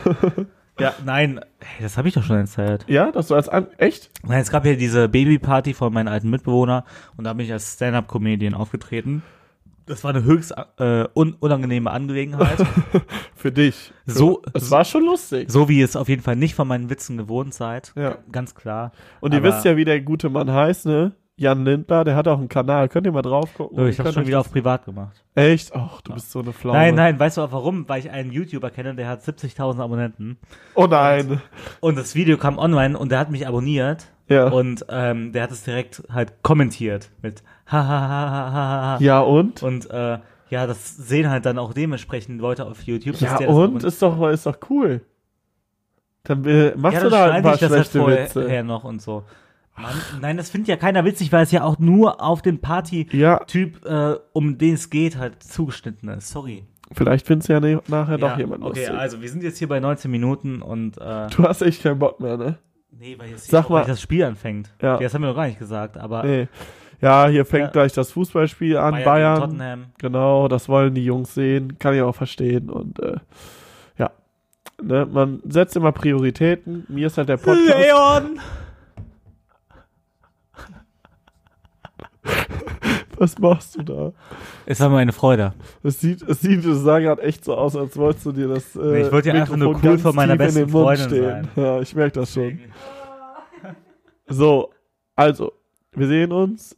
Ja, 0.78 0.94
nein, 1.04 1.40
hey, 1.60 1.82
das 1.82 1.96
habe 1.96 2.08
ich 2.08 2.14
doch 2.14 2.22
schon 2.22 2.36
erzählt. 2.36 2.84
Ja, 2.88 3.10
dass 3.10 3.28
du 3.28 3.34
als 3.34 3.48
an 3.48 3.66
echt? 3.78 4.10
Nein, 4.26 4.40
es 4.40 4.50
gab 4.50 4.66
ja 4.66 4.74
diese 4.74 5.08
Babyparty 5.08 5.72
von 5.74 5.92
meinen 5.92 6.08
alten 6.08 6.28
Mitbewohner 6.30 6.84
und 7.16 7.24
da 7.24 7.32
bin 7.32 7.46
ich 7.46 7.52
als 7.52 7.74
Stand-Up-Comedian 7.74 8.52
aufgetreten. 8.54 9.22
Das 9.86 10.02
war 10.02 10.10
eine 10.14 10.24
höchst 10.24 10.52
äh, 10.78 11.04
un 11.14 11.34
unangenehme 11.38 11.90
Angelegenheit. 11.90 12.58
Für 13.36 13.52
dich. 13.52 13.92
So- 14.04 14.42
Es 14.52 14.70
war 14.72 14.84
schon 14.84 15.04
lustig. 15.04 15.48
so 15.50 15.68
wie 15.68 15.78
ihr 15.78 15.84
es 15.84 15.94
auf 15.94 16.08
jeden 16.08 16.22
Fall 16.22 16.34
nicht 16.36 16.56
von 16.56 16.66
meinen 16.66 16.90
Witzen 16.90 17.16
gewohnt 17.16 17.54
seid. 17.54 17.92
Ja. 17.96 18.18
Ganz 18.32 18.54
klar. 18.56 18.90
Und 19.20 19.32
ihr 19.32 19.38
Aber- 19.38 19.48
wisst 19.48 19.64
ja, 19.64 19.76
wie 19.76 19.84
der 19.84 20.00
gute 20.00 20.28
Mann 20.28 20.50
heißt, 20.50 20.86
ne? 20.86 21.12
Jan 21.38 21.66
Lindler, 21.66 22.05
der 22.05 22.16
hat 22.16 22.27
auch 22.29 22.38
einen 22.38 22.49
Kanal. 22.49 22.88
Könnt 22.88 23.07
ihr 23.07 23.12
mal 23.12 23.20
drauf 23.20 23.53
gucken? 23.53 23.87
Ich 23.88 23.99
habe 23.99 24.07
Könnt 24.07 24.14
schon 24.14 24.27
wieder 24.27 24.40
auf 24.40 24.51
privat 24.51 24.87
gemacht. 24.87 25.22
Echt? 25.35 25.70
Ach, 25.75 26.01
du 26.01 26.14
bist 26.14 26.31
so 26.31 26.40
eine 26.40 26.55
Pflaume. 26.55 26.79
Nein, 26.79 26.94
nein, 26.94 27.18
weißt 27.18 27.37
du 27.37 27.42
auch 27.42 27.53
warum? 27.53 27.87
Weil 27.87 28.01
ich 28.01 28.11
einen 28.11 28.33
YouTuber 28.33 28.70
kenne, 28.70 28.94
der 28.94 29.07
hat 29.07 29.20
70.000 29.20 29.79
Abonnenten. 29.79 30.38
Oh 30.75 30.87
nein. 30.87 31.42
Und 31.81 31.99
das 31.99 32.14
Video 32.14 32.38
kam 32.38 32.57
online 32.57 32.99
und 32.99 33.12
der 33.12 33.18
hat 33.18 33.31
mich 33.31 33.46
abonniert. 33.46 34.07
Ja. 34.29 34.49
Und 34.49 34.87
ähm, 34.88 35.33
der 35.33 35.42
hat 35.42 35.51
es 35.51 35.62
direkt 35.62 36.03
halt 36.11 36.42
kommentiert 36.42 37.11
mit 37.20 37.42
ha. 37.70 38.96
Ja, 38.99 39.20
und? 39.20 39.62
Und 39.62 39.90
äh, 39.90 40.18
ja, 40.49 40.66
das 40.66 40.96
sehen 40.96 41.29
halt 41.29 41.44
dann 41.44 41.59
auch 41.59 41.75
dementsprechend 41.75 42.40
Leute 42.40 42.64
auf 42.64 42.83
YouTube. 42.83 43.20
Ja, 43.20 43.37
und? 43.46 43.85
Ist 43.85 44.01
doch, 44.01 44.27
ist 44.31 44.46
doch 44.46 44.57
cool. 44.70 45.03
Dann 46.25 46.44
äh, 46.46 46.75
machst 46.77 46.96
ja, 46.96 47.05
du 47.05 47.11
da 47.11 47.31
ein 47.31 47.42
paar 47.42 47.55
ich 47.55 47.61
das 47.61 47.70
halt 47.70 47.87
schlechte 47.88 48.07
Witze. 48.07 48.40
vorher 48.40 48.64
noch 48.64 48.85
und 48.85 49.03
so. 49.03 49.25
Mann, 49.78 49.94
nein, 50.20 50.36
das 50.36 50.50
findet 50.50 50.68
ja 50.68 50.76
keiner 50.76 51.04
witzig, 51.04 51.32
weil 51.32 51.42
es 51.42 51.52
ja 51.52 51.62
auch 51.64 51.78
nur 51.78 52.22
auf 52.22 52.40
den 52.42 52.60
Party-Typ, 52.60 53.12
Ja, 53.14 54.12
äh, 54.12 54.18
um 54.32 54.56
den 54.58 54.74
es 54.74 54.90
geht, 54.90 55.16
halt 55.18 55.42
zugeschnitten 55.42 56.08
ist. 56.08 56.30
Sorry. 56.30 56.64
vielleicht 56.92 57.26
findest 57.26 57.48
du 57.48 57.52
ja 57.54 57.60
ne, 57.60 57.80
nachher 57.88 58.16
doch 58.18 58.30
Ja, 58.30 58.38
jemand 58.38 58.62
okay, 58.64 58.80
lustig. 58.80 58.96
also 58.98 59.20
wir 59.20 59.28
sind 59.28 59.42
jetzt 59.42 59.58
hier 59.58 59.68
bei 59.68 59.80
19 59.80 60.10
Minuten 60.10 60.62
und 60.62 60.96
äh, 60.98 61.26
Du 61.36 61.42
hast 61.44 61.60
echt 61.62 61.82
keinen 61.82 61.98
Bock 61.98 62.20
mehr, 62.20 62.36
ne? 62.36 62.58
nee, 62.90 63.14
weil 63.18 63.28
jetzt 63.30 63.48
Sag 63.50 63.68
mal- 63.68 63.84
das 63.84 64.00
Spiel 64.00 64.24
anfängt. 64.24 64.72
Ja. 64.80 64.96
Das 64.98 65.12
haben 65.12 65.22
wir 65.22 65.28
noch 65.28 65.36
gar 65.36 65.46
nicht 65.46 65.58
gesagt, 65.58 65.98
aber 65.98 66.22
Nee. 66.24 66.48
Ja, 67.02 67.28
hier 67.28 67.44
fängt 67.44 67.66
Ja. 67.66 67.70
gleich 67.72 67.92
das 67.92 68.10
Fußballspiel 68.12 68.78
an. 68.78 68.92
Bayern, 68.92 69.04
Bayern. 69.04 69.40
Tottenham. 69.40 69.84
Genau, 69.98 70.48
das 70.48 70.66
wollen 70.70 70.94
die 70.94 71.04
Jungs 71.04 71.34
sehen. 71.34 71.78
Kann 71.78 71.94
ich 71.94 72.00
auch 72.00 72.14
verstehen. 72.14 72.70
Und 72.70 72.98
äh, 73.00 73.16
ja. 73.98 74.10
Ne, 74.82 75.04
man 75.04 75.42
setzt 75.46 75.76
immer 75.76 75.92
Prioritäten. 75.92 76.86
Mir 76.88 77.08
ist 77.08 77.18
halt 77.18 77.28
der 77.28 77.36
Podcast. 77.36 77.68
Leon! 77.78 78.40
Was 83.18 83.38
machst 83.38 83.76
du 83.76 83.83
da? 83.83 84.12
Es 84.66 84.81
war 84.81 84.88
mir 84.90 84.98
eine 84.98 85.12
Freude. 85.12 85.55
Es 85.83 86.00
sieht, 86.00 86.22
es 86.22 86.40
sieht, 86.40 86.64
es 86.64 86.81
sah 86.81 86.98
gerade 86.98 87.22
echt 87.22 87.44
so 87.44 87.55
aus, 87.55 87.74
als 87.76 87.96
wolltest 87.96 88.26
du 88.26 88.33
dir 88.33 88.48
das. 88.48 88.76
Äh, 88.76 88.79
Nee, 88.81 89.02
ich 89.02 89.12
wollte 89.12 89.29
ja 89.31 89.35
einfach 89.35 89.57
nur 89.57 89.79
cool 89.83 89.98
von 89.98 90.14
meiner 90.14 90.37
besten 90.37 90.68
Freundin 90.68 91.07
stehen. 91.07 91.24
sein. 91.24 91.48
Ja, 91.57 91.81
ich 91.81 91.94
merke 91.94 92.20
das 92.20 92.33
schon. 92.33 92.59
So, 94.29 94.70
also, 95.14 95.52
wir 95.92 96.07
sehen 96.09 96.33
uns. 96.33 96.76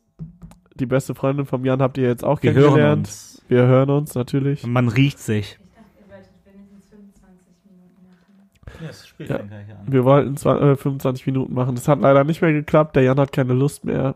Die 0.75 0.87
beste 0.87 1.15
Freundin 1.15 1.45
von 1.47 1.65
Jan 1.65 1.83
habt 1.83 1.99
ihr 1.99 2.07
jetzt 2.07 2.23
auch 2.25 2.41
Wir 2.43 2.53
hören 2.53 2.65
kennengelernt. 2.67 2.99
uns. 3.09 3.43
Wir 3.49 3.63
hören 3.67 3.91
uns 3.91 4.15
natürlich. 4.15 4.65
Man 4.67 4.89
riecht 4.89 5.19
sich. 5.19 5.59
Ich 5.61 5.75
dachte, 5.75 5.89
ihr 5.99 6.09
wolltet 6.15 6.31
wenigstens 6.45 6.89
25 6.89 7.65
Minuten 7.65 8.07
machen. 8.07 8.81
Ja, 8.81 8.87
das 8.87 9.09
Spiel 9.09 9.27
Ja. 9.27 9.39
gleich 9.39 9.71
an. 9.71 9.93
Wir 9.93 10.05
wollten 10.05 10.37
zwar, 10.37 10.63
äh, 10.63 10.77
25 10.77 11.27
Minuten 11.27 11.55
machen. 11.55 11.75
Das 11.75 11.89
hat 11.89 12.01
leider 12.01 12.23
nicht 12.23 12.43
mehr 12.43 12.53
geklappt. 12.53 12.95
Der 12.95 13.03
Jan 13.03 13.19
hat 13.19 13.33
keine 13.33 13.55
Lust 13.55 13.85
mehr. 13.85 14.15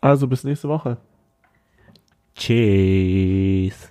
Also 0.00 0.26
bis 0.26 0.42
nächste 0.42 0.68
Woche. 0.68 0.96
Tschüss. 2.40 3.90